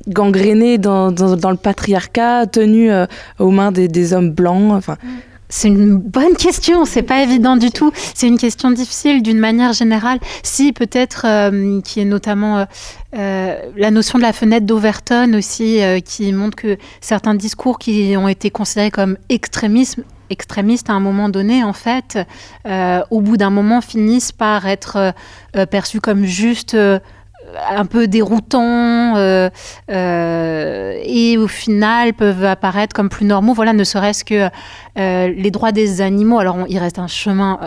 [0.08, 2.92] gangrénés dans, dans, le patriarcat, tenus
[3.38, 4.72] aux mains des, des hommes blancs.
[4.72, 4.96] Enfin,
[5.48, 7.92] c'est une bonne question, c'est pas évident du tout.
[8.14, 10.18] C'est une question difficile d'une manière générale.
[10.42, 12.64] Si peut-être, euh, qui est notamment euh,
[13.16, 18.28] euh, la notion de la fenêtre d'Overton aussi, qui montre que certains discours qui ont
[18.28, 22.18] été considérés comme extrémisme, extrémistes à un moment donné, en fait,
[23.10, 25.14] au bout d'un moment, finissent par être
[25.70, 26.76] perçus comme juste
[27.68, 29.50] un peu déroutants euh,
[29.90, 33.54] euh, et au final peuvent apparaître comme plus normaux.
[33.54, 34.48] Voilà, ne serait-ce que
[34.98, 36.38] euh, les droits des animaux.
[36.38, 37.60] Alors, il reste un chemin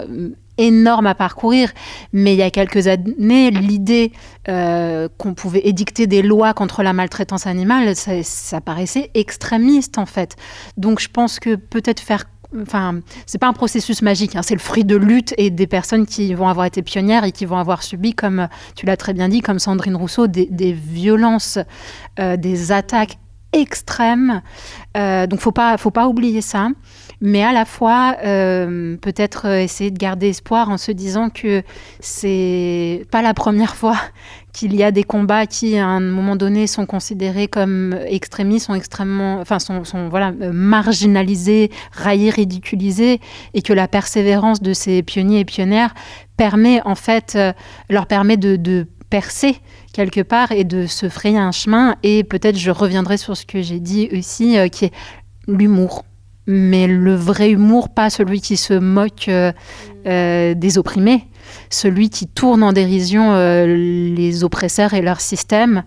[0.58, 1.72] énorme à parcourir,
[2.12, 4.12] mais il y a quelques années, l'idée
[4.46, 10.36] qu'on pouvait édicter des lois contre la maltraitance animale, ça, ça paraissait extrémiste en fait.
[10.76, 12.26] Donc je pense que peut-être faire
[12.62, 14.42] enfin, c'est pas un processus magique, hein.
[14.42, 17.46] c'est le fruit de lutte et des personnes qui vont avoir été pionnières et qui
[17.46, 21.60] vont avoir subi, comme tu l'as très bien dit, comme Sandrine Rousseau, des, violences,
[22.20, 23.18] euh, des attaques
[23.54, 24.42] extrêmes.
[24.98, 26.70] Euh, donc, faut pas, faut pas oublier ça
[27.22, 31.64] mais à la fois euh, peut-être essayer de garder espoir en se disant que
[32.00, 33.98] c'est pas la première fois
[34.54, 38.74] qu'il y a des combats qui, à un moment donné, sont considérés comme extrémistes, sont
[38.74, 43.20] extrêmement, enfin, sont, voilà, marginalisés, raillés, ridiculisés,
[43.54, 45.94] et que la persévérance de ces pionniers et pionnières
[46.38, 47.54] permet, en fait, euh,
[47.90, 49.58] leur permet de, percer
[49.92, 51.96] quelque part et de se frayer un chemin.
[52.04, 54.94] Et peut-être je reviendrai sur ce que j'ai dit aussi, euh, qui est
[55.48, 56.06] l'humour
[56.50, 59.52] mais le vrai humour, pas celui qui se moque euh,
[60.08, 61.28] euh, des opprimés,
[61.70, 65.84] celui qui tourne en dérision euh, les oppresseurs et leur système,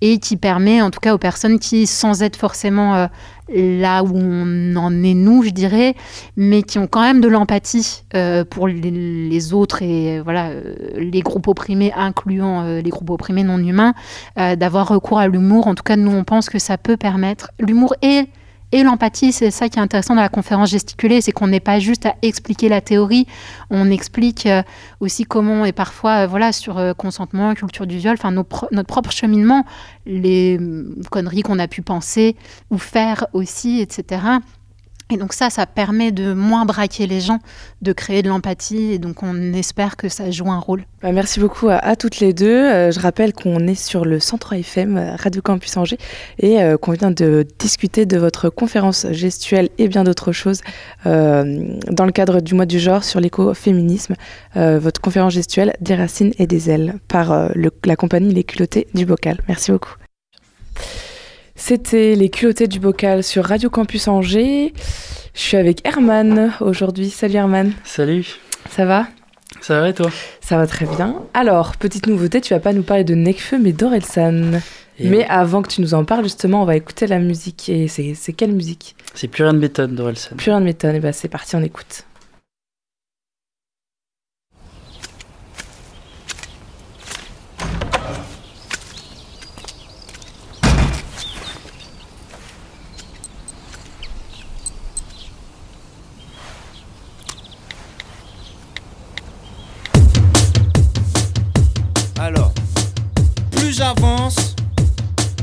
[0.00, 3.08] et qui permet en tout cas aux personnes qui, sans être forcément
[3.48, 5.94] là où on en est nous, je dirais,
[6.36, 8.04] mais qui ont quand même de l'empathie
[8.50, 10.50] pour les, autres et voilà
[10.96, 13.94] les groupes opprimés, incluant les groupes opprimés non humains,
[14.36, 15.68] d'avoir recours à l'humour.
[15.68, 17.50] En tout cas, nous on pense que ça peut permettre.
[17.58, 18.28] L'humour et
[18.72, 21.78] et l'empathie, c'est ça qui est intéressant dans la conférence gesticulée, c'est qu'on n'est pas
[21.78, 23.26] juste à expliquer la théorie,
[23.70, 24.62] on explique euh,
[25.00, 29.12] aussi comment, et parfois, euh, voilà, sur euh, consentement, culture du viol, enfin, notre propre
[29.12, 29.64] cheminement,
[30.06, 30.58] les
[31.10, 32.36] conneries qu'on a pu penser
[32.70, 34.22] ou faire aussi, etc.
[35.10, 37.38] Et donc ça, ça permet de moins braquer les gens,
[37.82, 40.86] de créer de l'empathie, et donc on espère que ça joue un rôle.
[41.02, 42.46] Bah, merci beaucoup à, toutes les deux.
[42.46, 45.98] Euh, je rappelle qu'on est sur le 103 FM euh, Radio Campus Angers
[46.38, 50.62] et euh, qu'on vient de discuter de votre conférence gestuelle et bien d'autres choses
[51.04, 54.14] dans le cadre du mois du genre sur l'écoféminisme.
[54.54, 57.50] votre conférence gestuelle des racines et des ailes par
[57.84, 59.38] la compagnie Les Culottés du Bocal.
[59.48, 59.94] Merci beaucoup.
[61.56, 64.72] C'était les culottés du bocal sur Radio Campus Angers.
[65.34, 67.10] Je suis avec Herman aujourd'hui.
[67.10, 67.72] Salut Herman.
[67.84, 68.26] Salut.
[68.70, 69.06] Ça va?
[69.60, 70.10] Ça va et toi?
[70.40, 71.22] Ça va très bien.
[71.32, 74.60] Alors, petite nouveauté, tu vas pas nous parler de Nekfeu mais d'Orelsan.
[75.00, 77.68] mais avant que tu nous en parles, justement, on va écouter la musique.
[77.68, 78.96] Et c'est quelle musique?
[79.14, 80.36] C'est Plus rien de méthode d'Orelsan.
[80.36, 82.04] Plus rien de méthode, et bah c'est parti, on écoute.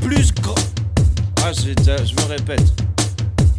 [0.00, 0.54] Plus grand.
[1.44, 2.72] Ah, je me répète.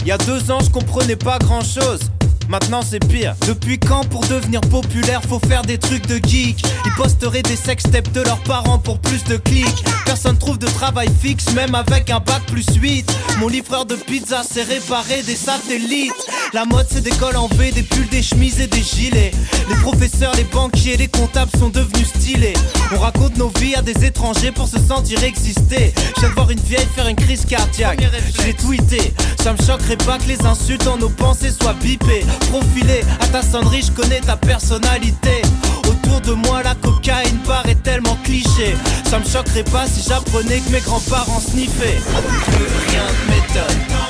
[0.01, 1.99] Il y a deux ans, je comprenais pas grand chose.
[2.49, 3.35] Maintenant c'est pire.
[3.47, 6.63] Depuis quand pour devenir populaire faut faire des trucs de geek?
[6.85, 9.83] Ils posteraient des sextapes de leurs parents pour plus de clics.
[10.05, 13.11] Personne trouve de travail fixe même avec un bac plus 8.
[13.39, 16.13] Mon livreur de pizza sait réparer des satellites.
[16.53, 19.31] La mode c'est des cols en V, des pulls, des chemises et des gilets.
[19.69, 22.53] Les professeurs, les banquiers, les comptables sont devenus stylés.
[22.91, 25.93] On raconte nos vies à des étrangers pour se sentir exister.
[26.21, 28.01] Je voir une vieille faire une crise cardiaque.
[28.37, 29.13] Je l'ai tweeté.
[29.41, 32.23] Ça me choquerait pas que les insultes dans nos pensées soient bipées.
[32.49, 35.41] Profilé à ta sonnerie, je connais ta personnalité.
[35.87, 38.75] Autour de moi, la cocaïne paraît tellement cliché.
[39.09, 41.99] Ça me choquerait pas si j'apprenais que mes grands-parents sniffaient.
[42.47, 44.03] Plus rien ne m'étonne.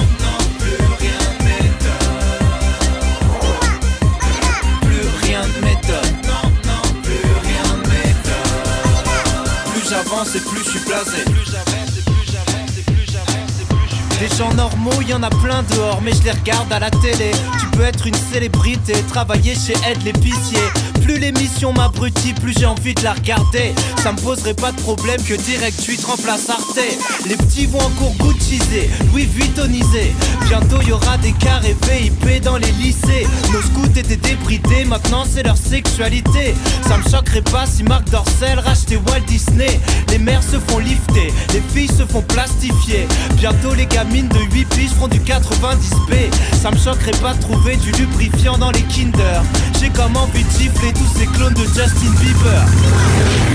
[9.93, 11.23] J'avance et plus je suis blasé.
[11.25, 15.01] Plus j'avance et plus j'avance et plus j'avance et plus je suis Des gens normaux,
[15.07, 17.29] y en a plein dehors, mais je les regarde à la télé.
[17.73, 20.59] Peux être une célébrité, travailler chez Ed l'épicier.
[21.03, 23.73] Plus l'émission m'abrutit, plus j'ai envie de la regarder.
[24.01, 26.79] Ça me poserait pas de problème que Direct 8 remplace Arte.
[27.27, 30.13] Les petits vont encore Gucciser, Louis Vuittonisé.
[30.47, 33.27] Bientôt y aura des carrés VIP dans les lycées.
[33.51, 36.55] Nos scouts étaient débridés, maintenant c'est leur sexualité.
[36.87, 39.79] Ça me choquerait pas si Marc Dorcel rachetait Walt Disney.
[40.09, 43.07] Les mères se font lifter, les filles se font plastifier.
[43.35, 46.31] Bientôt les gamines de 8 piges feront du 90B.
[46.61, 49.41] Ça me choquerait pas de trouver du lubrifiant dans les Kinder.
[49.79, 52.65] J'ai comme envie de gifler tous ces clones de Justin Bieber.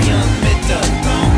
[0.00, 1.37] Rien ne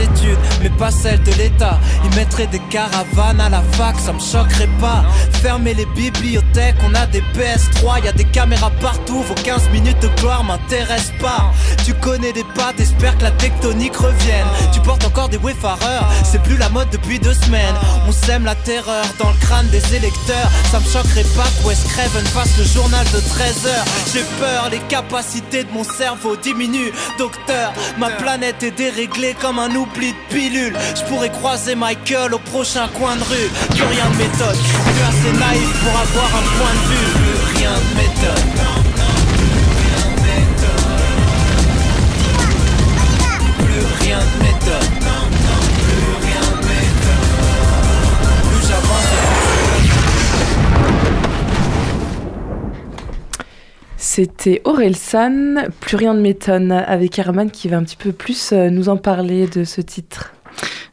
[0.00, 1.78] payer leurs études, mais pas celles de l'État.
[2.04, 5.04] Ils mettraient des caravanes à la fac, ça me choquerait pas.
[5.42, 9.22] Fermer les bibliothèques, on a des PS3, y a des caméras partout.
[9.22, 11.52] Vos 15 minutes de gloire m'intéressent pas.
[11.84, 14.46] Tu connais des pattes, espère que la tectonique revienne.
[14.72, 17.74] Tu portes encore des wayfarers, c'est plus la mode depuis deux semaines.
[18.08, 20.50] On sème la terreur dans le crâne des électeurs.
[20.70, 23.84] Ça me choquerait pas que Wes Craven fasse le journal de 13 heures.
[24.12, 26.92] J'ai peur, les capacités de mon cerveau diminuent.
[27.18, 33.16] Docteur, ma planète est déréglée comme un oubli Je pourrais croiser Michael au prochain coin
[33.16, 33.50] de rue.
[33.70, 37.10] Plus rien de méthode, plus assez naïf pour avoir un point de vue.
[37.14, 38.44] Plus rien de méthode.
[43.58, 45.09] Plus rien de méthode.
[54.12, 58.50] C'était Aurel San, Plus rien ne m'étonne, avec Herman qui va un petit peu plus
[58.52, 60.32] euh, nous en parler de ce titre.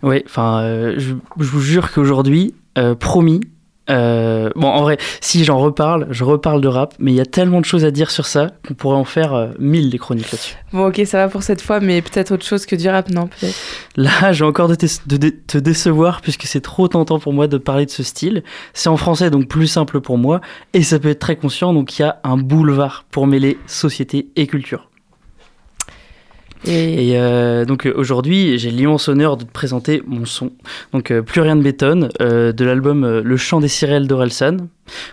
[0.04, 3.42] Oui, enfin, euh, je, vous jure qu'aujourd'hui, euh, promis.
[3.90, 7.26] Euh, bon, en vrai, si j'en reparle, je reparle de rap, mais il y a
[7.26, 10.32] tellement de choses à dire sur ça qu'on pourrait en faire euh, mille des chroniques
[10.32, 10.56] là-dessus.
[10.74, 13.28] Bon, ok, ça va pour cette fois, mais peut-être autre chose que du rap, non
[13.28, 13.56] Peut-être.
[13.96, 17.48] Là, j'ai encore de, te- de- de- te décevoir puisque c'est trop tentant pour moi
[17.48, 18.44] de parler de ce style.
[18.74, 20.42] C'est en français, donc plus simple pour moi,
[20.74, 24.30] et ça peut être très conscient, donc il y a un boulevard pour mêler société
[24.36, 24.90] et culture.
[26.66, 30.52] Et, Et euh, donc aujourd'hui, j'ai l'immense honneur de te présenter mon son.
[30.94, 34.58] Donc euh, plus rien ne m'étonne euh, de l'album euh, Le chant des sirènes d'Orelsan.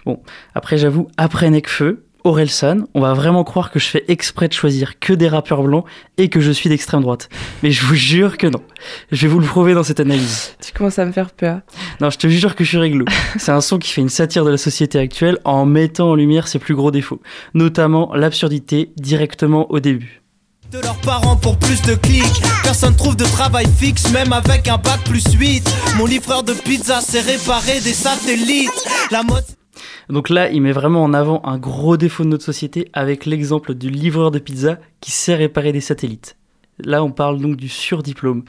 [0.06, 0.20] Bon,
[0.54, 4.98] après j'avoue, après Necfeu, Orelsan, on va vraiment croire que je fais exprès de choisir
[4.98, 5.84] que des rappeurs blancs
[6.16, 7.28] et que je suis d'extrême droite.
[7.62, 8.62] Mais je vous jure que non.
[9.12, 10.56] Je vais vous le prouver dans cette analyse.
[10.64, 11.60] tu commences à me faire peur.
[12.00, 13.04] Non, je te jure que je suis réglo.
[13.38, 16.48] C'est un son qui fait une satire de la société actuelle en mettant en lumière
[16.48, 17.20] ses plus gros défauts,
[17.52, 20.23] notamment l'absurdité directement au début.
[20.74, 22.42] De leurs parents pour plus de clics.
[22.64, 25.62] Personne trouve de travail fixe, même avec un bac plus 8.
[25.96, 28.84] Mon livreur de pizza sait réparer des satellites.
[29.12, 29.44] La mode.
[30.08, 33.74] Donc là, il met vraiment en avant un gros défaut de notre société avec l'exemple
[33.74, 36.36] du livreur de pizza qui sait réparer des satellites.
[36.80, 38.42] Là, on parle donc du surdiplôme.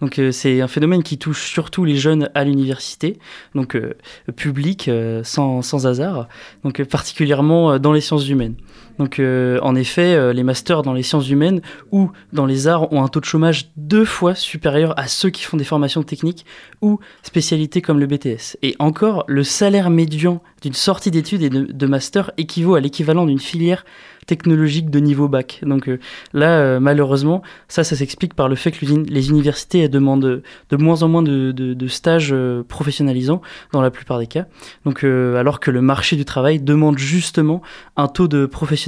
[0.00, 3.18] Donc euh, c'est un phénomène qui touche surtout les jeunes à l'université,
[3.56, 3.94] donc euh,
[4.36, 6.28] public, euh, sans, hasard,
[6.62, 8.54] donc particulièrement dans les sciences humaines.
[8.98, 12.92] Donc euh, en effet, euh, les masters dans les sciences humaines ou dans les arts
[12.92, 16.44] ont un taux de chômage deux fois supérieur à ceux qui font des formations techniques
[16.80, 18.56] ou spécialités comme le BTS.
[18.62, 23.26] Et encore, le salaire médian d'une sortie d'études et de, de master équivaut à l'équivalent
[23.26, 23.84] d'une filière
[24.26, 25.60] technologique de niveau bac.
[25.62, 25.98] Donc euh,
[26.32, 31.08] là, malheureusement, ça, ça s'explique par le fait que les universités demandent de moins en
[31.08, 32.34] moins de, stages
[32.68, 34.46] professionnalisants dans la plupart des cas.
[34.84, 37.60] Donc, alors que le marché du travail demande justement
[37.96, 38.81] un taux de professionnalisation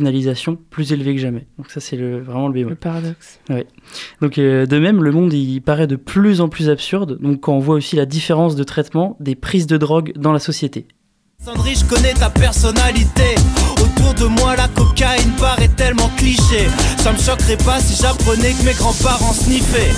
[0.70, 1.46] plus élevé que jamais.
[1.58, 2.70] Donc ça, c'est le, vraiment le bémol.
[2.70, 3.40] Le paradoxe.
[3.48, 3.66] Ouais.
[4.20, 7.18] Donc euh, de même, le monde il paraît de plus en plus absurde.
[7.20, 10.38] Donc quand on voit aussi la différence de traitement des prises de drogue dans la
[10.38, 10.86] société.
[11.44, 13.34] Sandry, je connais ta personnalité.
[13.72, 16.68] Autour de moi, la cocaïne paraît tellement cliché.
[16.98, 19.92] Ça me choquerait pas si j'apprenais que mes grands-parents sniffaient.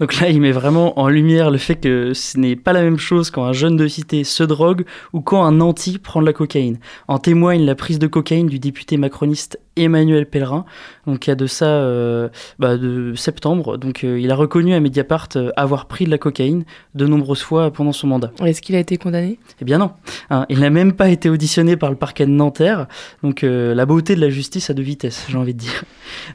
[0.00, 2.98] Donc là, il met vraiment en lumière le fait que ce n'est pas la même
[2.98, 6.32] chose quand un jeune de cité se drogue ou quand un anti prend de la
[6.32, 6.78] cocaïne.
[7.08, 10.64] En témoigne la prise de cocaïne du député macroniste Emmanuel Pellerin,
[11.06, 13.76] donc il y a de ça euh, bah, de septembre.
[13.76, 16.64] Donc euh, il a reconnu à Mediapart euh, avoir pris de la cocaïne
[16.94, 18.32] de nombreuses fois pendant son mandat.
[18.42, 19.38] Est-ce qu'il a été condamné?
[19.60, 19.90] Eh bien non,
[20.30, 22.86] Hein, il n'a même pas été auditionné par le parquet de Nanterre.
[23.22, 25.84] Donc euh, la beauté de la justice a deux vitesses, j'ai envie de dire.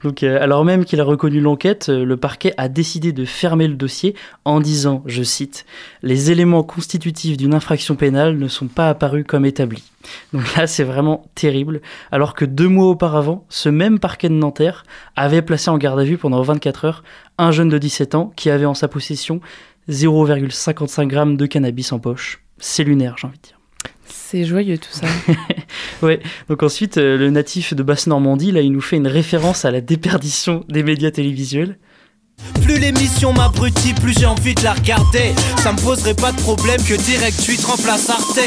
[0.03, 4.15] Donc alors même qu'il a reconnu l'enquête, le parquet a décidé de fermer le dossier
[4.45, 5.65] en disant, je cite,
[6.03, 9.83] les éléments constitutifs d'une infraction pénale ne sont pas apparus comme établis.
[10.33, 11.81] Donc là, c'est vraiment terrible.
[12.11, 14.83] Alors que deux mois auparavant, ce même parquet de Nanterre
[15.15, 17.03] avait placé en garde à vue pendant 24 heures
[17.37, 19.41] un jeune de 17 ans qui avait en sa possession
[19.89, 22.43] 0,55 grammes de cannabis en poche.
[22.57, 23.57] C'est lunaire, j'ai envie de dire.
[24.05, 25.07] C'est joyeux tout ça.
[26.01, 26.19] Ouais,
[26.49, 29.81] donc ensuite, euh, le natif de Basse-Normandie, là, il nous fait une référence à la
[29.81, 31.77] déperdition des médias télévisuels.
[32.63, 35.33] Plus l'émission m'abrutit, plus j'ai envie de la regarder.
[35.57, 38.39] Ça me poserait pas de problème que Direct 8 remplace Arte.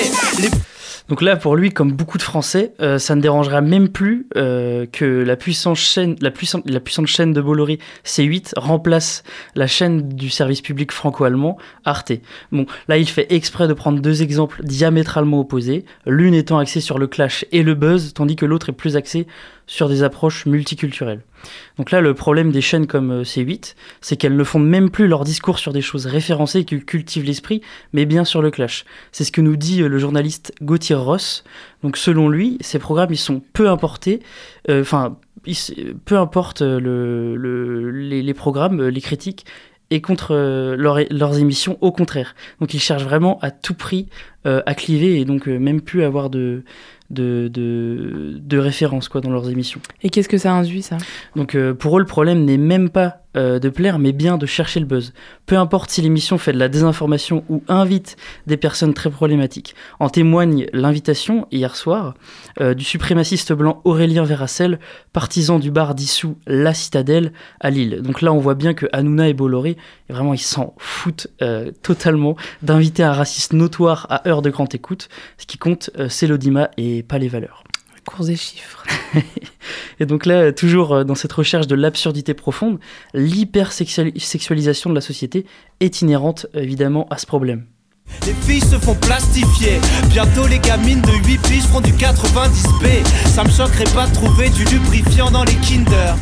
[1.09, 4.87] Donc là, pour lui, comme beaucoup de Français, euh, ça ne dérangera même plus euh,
[4.91, 9.23] que la puissante chaîne, la puissante, la puissante chaîne de Bolloré C8 remplace
[9.55, 12.13] la chaîne du service public franco-allemand Arte.
[12.53, 16.99] Bon, là, il fait exprès de prendre deux exemples diamétralement opposés, l'une étant axée sur
[16.99, 19.27] le clash et le buzz, tandis que l'autre est plus axée
[19.67, 21.23] sur des approches multiculturelles.
[21.79, 25.07] Donc là, le problème des chaînes comme euh, C8, c'est qu'elles ne fondent même plus
[25.09, 27.61] leur discours sur des choses référencées qui cultivent l'esprit,
[27.93, 28.85] mais bien sur le clash.
[29.13, 31.45] C'est ce que nous dit euh, le journaliste Gauthier Ross.
[31.83, 34.21] Donc selon lui, ces programmes, ils sont peu importés,
[34.71, 35.19] euh, enfin,
[36.07, 39.45] peu importe le, le- les, programmes, les critiques,
[39.91, 40.35] et contre
[40.79, 42.35] leur- leurs émissions, au contraire.
[42.61, 44.09] Donc ils cherchent vraiment à tout prix
[44.47, 46.65] euh, à cliver et donc euh, même plus avoir de,
[47.11, 49.81] de, de, de référence quoi, dans leurs émissions.
[50.03, 50.99] Et qu'est-ce que ça induit ça?
[51.37, 54.47] Donc euh, pour eux, le problème n'est même pas euh, de plaire, mais bien de
[54.47, 55.13] chercher le buzz.
[55.47, 58.17] Peu importe si l'émission fait de la désinformation ou invite
[58.47, 59.75] des personnes très problématiques.
[59.99, 62.15] En témoigne l'invitation, hier soir,
[62.61, 64.79] du suprémaciste blanc Aurélien Verracel,
[65.13, 68.03] partisan du bar dissous La Citadelle à Lille.
[68.03, 69.77] Donc là, on voit bien que Hanouna et Bolloré,
[70.09, 71.27] vraiment, ils s'en foutent
[71.83, 75.09] totalement d'inviter un raciste notoire à heure de grande écoute.
[75.39, 77.65] Ce qui compte, euh, c'est l'audimat et pas les valeurs.
[78.07, 78.85] Cours des chiffres.
[80.01, 82.79] Et donc là, toujours euh, dans cette recherche de l'absurdité profonde,
[83.15, 85.47] l'hypersexualisation de la société
[85.81, 87.65] est inhérente évidemment à ce problème.
[88.27, 89.81] Les filles se font plastifier.
[90.09, 93.05] Bientôt les gamines de 8 piges feront du 90B.
[93.27, 96.15] Ça me choquerait pas de trouver du lubrifiant dans les Kinder.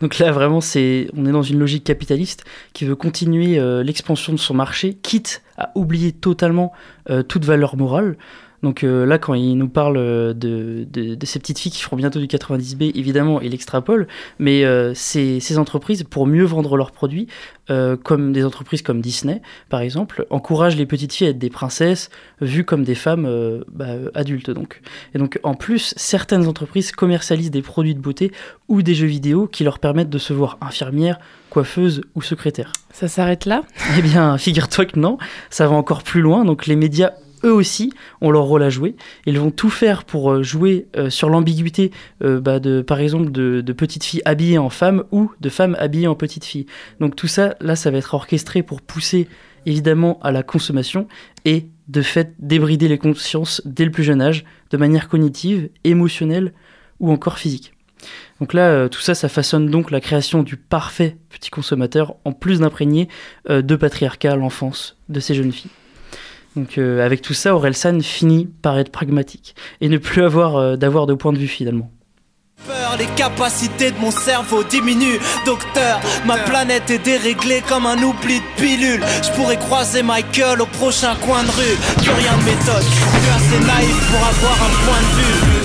[0.00, 4.32] Donc là, vraiment, c'est, on est dans une logique capitaliste qui veut continuer euh, l'expansion
[4.32, 6.72] de son marché, quitte à oublier totalement
[7.10, 8.16] euh, toute valeur morale.
[8.62, 11.82] Donc euh, là, quand il nous parle euh, de, de, de ces petites filles qui
[11.82, 14.06] feront bientôt du 90B, évidemment, il extrapole,
[14.38, 17.26] mais euh, ces, ces entreprises, pour mieux vendre leurs produits,
[17.70, 21.50] euh, comme des entreprises comme Disney, par exemple, encouragent les petites filles à être des
[21.50, 24.50] princesses, vues comme des femmes bah, adultes.
[24.50, 24.80] Donc.
[25.14, 28.32] Et donc, en plus, certaines entreprises commercialisent des produits de beauté
[28.68, 31.18] ou des jeux vidéo qui leur permettent de se voir infirmière,
[31.50, 32.72] coiffeuse ou secrétaire.
[32.92, 33.62] Ça s'arrête là?
[33.98, 35.18] Eh bien, figure-toi que non,
[35.50, 36.44] ça va encore plus loin.
[36.44, 37.12] Donc les médias,
[37.44, 38.96] eux aussi, ont leur rôle à jouer.
[39.26, 41.90] Ils vont tout faire pour euh, jouer euh, sur l'ambiguïté,
[42.22, 46.14] euh, bah, par exemple, de, petites filles habillées en femmes ou de femmes habillées en
[46.14, 46.66] petites filles.
[47.00, 49.28] Donc tout ça, là, ça va être orchestré pour pousser
[49.66, 51.06] évidemment à la consommation
[51.44, 56.52] et de fait débrider les consciences dès le plus jeune âge, de manière cognitive, émotionnelle
[56.98, 57.72] ou encore physique.
[58.40, 62.60] Donc là, tout ça, ça façonne donc la création du parfait petit consommateur, en plus
[62.60, 63.08] d'imprégner
[63.48, 65.70] de patriarcat l'enfance de ces jeunes filles.
[66.56, 70.76] Donc euh, avec tout ça, Orelsan finit par être pragmatique et ne plus avoir euh,
[70.76, 71.90] d'avoir de point de vue finalement.
[72.98, 75.18] Les capacités de mon cerveau diminuent.
[75.46, 79.00] Docteur, ma planète est déréglée comme un oubli de pilule.
[79.22, 82.02] Je pourrais croiser Michael au prochain coin de rue.
[82.02, 85.59] Plus rien de méthode, plus assez naïf pour avoir un point de vue.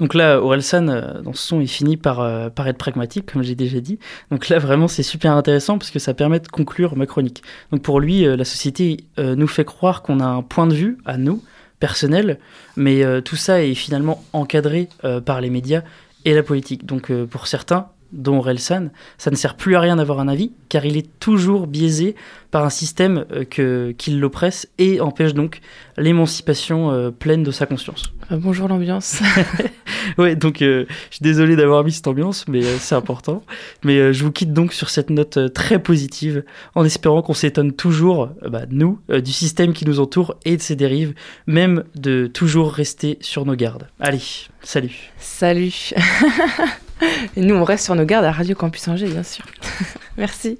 [0.00, 3.42] Donc là, Orelsan, euh, dans ce son, il finit par, euh, par être pragmatique, comme
[3.42, 3.98] j'ai déjà dit.
[4.30, 7.42] Donc là, vraiment, c'est super intéressant parce que ça permet de conclure ma chronique.
[7.70, 10.98] Donc pour lui, euh, la société nous fait croire qu'on a un point de vue
[11.04, 11.42] à nous,
[11.78, 12.38] personnel,
[12.76, 14.88] mais tout ça est finalement encadré
[15.26, 15.82] par les médias
[16.24, 16.86] et la politique.
[16.86, 18.88] Donc pour certains, dont Orelsan,
[19.18, 22.14] ça ne sert plus à rien d'avoir un avis, car il est toujours biaisé
[22.50, 25.60] par un système euh, que, qui l'oppresse et empêche donc
[25.96, 28.12] l'émancipation euh, pleine de sa conscience.
[28.32, 29.20] Ah, bonjour l'ambiance.
[30.18, 33.42] ouais, donc euh, je suis désolé d'avoir mis cette ambiance, mais euh, c'est important.
[33.84, 36.44] Mais euh, je vous quitte donc sur cette note euh, très positive,
[36.76, 40.56] en espérant qu'on s'étonne toujours, euh, bah, nous, euh, du système qui nous entoure et
[40.56, 41.14] de ses dérives,
[41.48, 43.88] même de toujours rester sur nos gardes.
[43.98, 44.22] Allez,
[44.62, 45.10] salut.
[45.18, 45.90] Salut.
[47.36, 49.44] Et nous, on reste sur nos gardes à Radio Campus Angers, bien sûr.
[50.16, 50.58] Merci.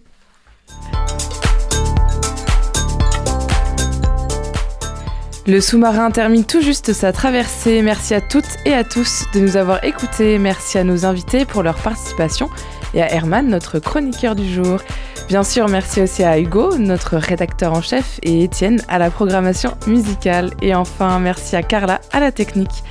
[5.47, 7.83] Le sous-marin termine tout juste sa traversée.
[7.83, 10.39] Merci à toutes et à tous de nous avoir écoutés.
[10.39, 12.49] Merci à nos invités pour leur participation
[12.95, 14.81] et à Herman, notre chroniqueur du jour.
[15.29, 19.77] Bien sûr, merci aussi à Hugo, notre rédacteur en chef, et Étienne à la programmation
[19.87, 20.51] musicale.
[20.61, 22.85] Et enfin, merci à Carla à la technique.